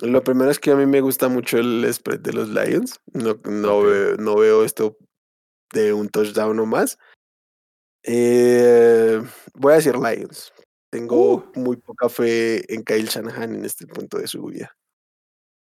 Lo 0.02 0.24
primero 0.24 0.50
es 0.50 0.60
que 0.60 0.72
a 0.72 0.76
mí 0.76 0.86
me 0.86 1.02
gusta 1.02 1.30
mucho 1.30 1.58
el 1.58 1.88
spread 1.94 2.20
de 2.20 2.34
los 2.34 2.50
Lions. 2.50 3.00
No, 3.14 3.40
no, 3.44 3.82
veo, 3.84 4.18
no 4.18 4.36
veo 4.36 4.64
esto 4.64 4.98
de 5.72 5.94
un 5.94 6.10
touchdown 6.10 6.60
o 6.60 6.66
más. 6.66 6.98
Eh, 8.04 9.22
voy 9.54 9.74
a 9.74 9.76
decir 9.78 9.96
Lions. 9.96 10.52
Tengo 10.90 11.36
uh. 11.36 11.52
muy 11.56 11.78
poca 11.78 12.10
fe 12.10 12.72
en 12.74 12.84
Kyle 12.84 13.08
Shanahan 13.08 13.56
en 13.56 13.66
este 13.66 13.88
punto 13.88 14.18
de 14.18 14.28
su 14.28 14.44
vida. 14.46 14.76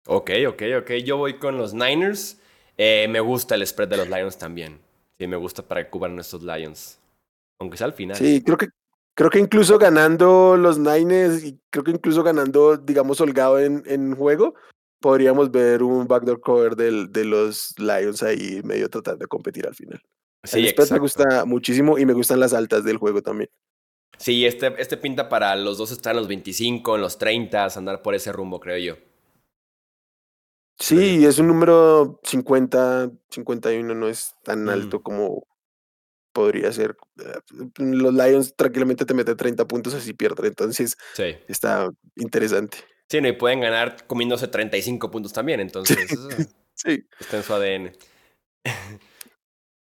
Ok, 0.07 0.30
ok, 0.48 0.62
ok. 0.80 0.90
Yo 1.04 1.16
voy 1.16 1.38
con 1.38 1.57
los 1.57 1.74
Niners. 1.74 2.40
Eh, 2.76 3.07
me 3.09 3.20
gusta 3.20 3.54
el 3.54 3.66
spread 3.66 3.88
de 3.88 3.96
los 3.96 4.09
Lions 4.09 4.38
también. 4.38 4.84
Sí, 5.18 5.27
me 5.27 5.37
gusta 5.37 5.66
para 5.66 5.85
que 5.85 5.90
cubran 5.90 6.18
estos 6.18 6.42
Lions. 6.42 7.00
Aunque 7.61 7.77
sea 7.77 7.87
al 7.87 7.92
final. 7.92 8.16
Sí, 8.16 8.42
creo 8.42 8.57
que, 8.57 8.68
creo 9.14 9.31
que 9.31 9.38
incluso 9.38 9.79
ganando 9.79 10.57
los 10.57 10.79
Niners 10.79 11.44
y 11.44 11.59
creo 11.70 11.85
que 11.85 11.92
incluso 11.92 12.22
ganando, 12.22 12.77
digamos, 12.77 13.20
holgado 13.20 13.59
en, 13.59 13.83
en 13.87 14.16
juego, 14.16 14.55
podríamos 15.00 15.50
ver 15.50 15.83
un 15.83 16.07
backdoor 16.07 16.40
cover 16.40 16.77
del, 16.77 17.12
de 17.12 17.24
los 17.24 17.74
Lions 17.79 18.22
ahí 18.22 18.61
medio 18.64 18.88
tratando 18.88 19.20
de 19.20 19.29
competir 19.29 19.66
al 19.66 19.74
final. 19.74 20.00
Sí, 20.42 20.66
El 20.66 20.74
me 20.90 20.98
gusta 20.98 21.44
muchísimo 21.44 21.98
y 21.98 22.05
me 22.05 22.12
gustan 22.12 22.40
las 22.40 22.53
altas 22.53 22.85
del 22.85 22.98
juego 22.98 23.22
también. 23.22 23.50
Sí, 24.18 24.46
este, 24.46 24.74
este 24.79 24.96
pinta 24.96 25.29
para 25.29 25.57
los 25.57 25.79
dos 25.79 25.90
estar 25.90 26.12
en 26.12 26.18
los 26.18 26.29
25, 26.29 26.96
en 26.96 27.00
los 27.00 27.18
30, 27.18 27.66
andar 27.77 28.03
por 28.03 28.14
ese 28.14 28.33
rumbo, 28.33 28.61
creo 28.61 28.79
yo. 28.79 28.96
Sí, 30.78 31.24
es 31.24 31.38
un 31.38 31.46
número 31.46 32.20
50, 32.24 33.10
51, 33.30 33.94
no 33.94 34.08
es 34.08 34.34
tan 34.42 34.68
alto 34.68 35.02
como 35.02 35.46
podría 36.32 36.72
ser. 36.72 36.96
Eh, 37.20 37.68
los 37.78 38.12
Lions 38.12 38.54
tranquilamente 38.56 39.06
te 39.06 39.14
meten 39.14 39.37
30 39.37 39.66
puntos 39.66 39.94
así 39.94 40.12
pierden, 40.12 40.46
entonces 40.46 40.96
sí. 41.14 41.37
está 41.48 41.88
interesante. 42.16 42.78
Sí, 43.08 43.20
no, 43.20 43.28
y 43.28 43.32
pueden 43.32 43.60
ganar 43.60 44.06
comiéndose 44.06 44.48
35 44.48 45.10
puntos 45.10 45.32
también, 45.32 45.60
entonces 45.60 45.96
sí. 46.74 47.06
está 47.20 47.37
en 47.37 47.42
su 47.42 47.54
ADN. 47.54 47.92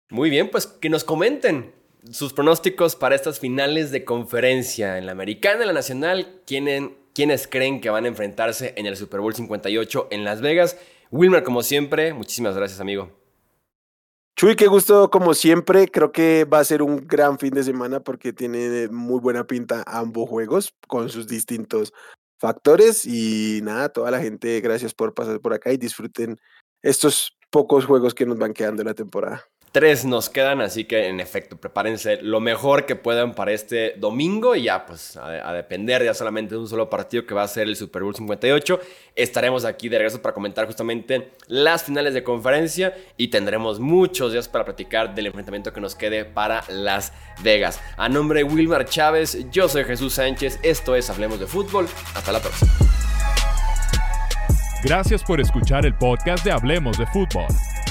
Muy 0.09 0.29
bien, 0.29 0.49
pues 0.49 0.67
que 0.67 0.89
nos 0.89 1.03
comenten 1.03 1.73
sus 2.11 2.33
pronósticos 2.33 2.95
para 2.95 3.15
estas 3.15 3.39
finales 3.39 3.91
de 3.91 4.03
conferencia 4.03 4.97
en 4.97 5.05
la 5.05 5.13
americana, 5.13 5.61
en 5.61 5.67
la 5.67 5.73
nacional, 5.73 6.41
quién, 6.45 6.97
¿Quiénes 7.13 7.47
creen 7.47 7.81
que 7.81 7.89
van 7.89 8.05
a 8.05 8.07
enfrentarse 8.07 8.73
en 8.77 8.85
el 8.85 8.95
Super 8.95 9.19
Bowl 9.19 9.33
58 9.33 10.07
en 10.11 10.23
Las 10.23 10.41
Vegas? 10.41 10.77
Wilmer, 11.11 11.43
como 11.43 11.61
siempre, 11.61 12.13
muchísimas 12.13 12.55
gracias, 12.55 12.79
amigo. 12.79 13.11
Chuy, 14.37 14.55
qué 14.55 14.67
gusto 14.67 15.09
como 15.09 15.33
siempre. 15.33 15.87
Creo 15.87 16.11
que 16.11 16.45
va 16.45 16.59
a 16.59 16.63
ser 16.63 16.81
un 16.81 17.05
gran 17.05 17.37
fin 17.37 17.53
de 17.53 17.63
semana 17.63 17.99
porque 17.99 18.31
tiene 18.33 18.87
muy 18.87 19.19
buena 19.19 19.45
pinta 19.45 19.83
ambos 19.85 20.29
juegos 20.29 20.73
con 20.87 21.09
sus 21.09 21.27
distintos 21.27 21.93
factores. 22.39 23.05
Y 23.05 23.59
nada, 23.61 23.89
toda 23.89 24.09
la 24.09 24.19
gente, 24.19 24.61
gracias 24.61 24.93
por 24.93 25.13
pasar 25.13 25.41
por 25.41 25.53
acá 25.53 25.71
y 25.73 25.77
disfruten 25.77 26.39
estos 26.81 27.37
pocos 27.51 27.85
juegos 27.85 28.15
que 28.15 28.25
nos 28.25 28.39
van 28.39 28.53
quedando 28.53 28.81
en 28.81 28.87
la 28.87 28.93
temporada. 28.93 29.50
Tres 29.71 30.03
nos 30.03 30.29
quedan, 30.29 30.59
así 30.59 30.83
que 30.83 31.07
en 31.07 31.21
efecto, 31.21 31.55
prepárense 31.55 32.21
lo 32.21 32.41
mejor 32.41 32.85
que 32.85 32.97
puedan 32.97 33.33
para 33.33 33.53
este 33.53 33.93
domingo 33.95 34.53
y 34.53 34.63
ya, 34.63 34.85
pues 34.85 35.15
a, 35.15 35.53
depender 35.53 36.03
ya 36.03 36.13
solamente 36.13 36.55
de 36.55 36.59
un 36.59 36.67
solo 36.67 36.89
partido 36.89 37.25
que 37.25 37.33
va 37.33 37.43
a 37.43 37.47
ser 37.47 37.69
el 37.69 37.77
Super 37.77 38.03
Bowl 38.03 38.13
58. 38.13 38.81
Estaremos 39.15 39.63
aquí 39.63 39.87
de 39.87 39.97
regreso 39.97 40.21
para 40.21 40.33
comentar 40.33 40.65
justamente 40.65 41.31
las 41.47 41.83
finales 41.85 42.13
de 42.13 42.21
conferencia 42.21 42.93
y 43.15 43.29
tendremos 43.29 43.79
muchos 43.79 44.33
días 44.33 44.49
para 44.49 44.65
platicar 44.65 45.15
del 45.15 45.27
enfrentamiento 45.27 45.71
que 45.71 45.79
nos 45.79 45.95
quede 45.95 46.25
para 46.25 46.65
Las 46.67 47.13
Vegas. 47.41 47.79
A 47.95 48.09
nombre 48.09 48.39
de 48.39 48.43
Wilmar 48.43 48.83
Chávez, 48.83 49.49
yo 49.51 49.69
soy 49.69 49.85
Jesús 49.85 50.15
Sánchez, 50.15 50.59
esto 50.63 50.97
es 50.97 51.09
Hablemos 51.09 51.39
de 51.39 51.47
Fútbol. 51.47 51.87
Hasta 52.13 52.33
la 52.33 52.41
próxima. 52.41 52.73
Gracias 54.83 55.23
por 55.23 55.39
escuchar 55.39 55.85
el 55.85 55.95
podcast 55.95 56.43
de 56.43 56.51
Hablemos 56.51 56.97
de 56.97 57.05
Fútbol. 57.07 57.47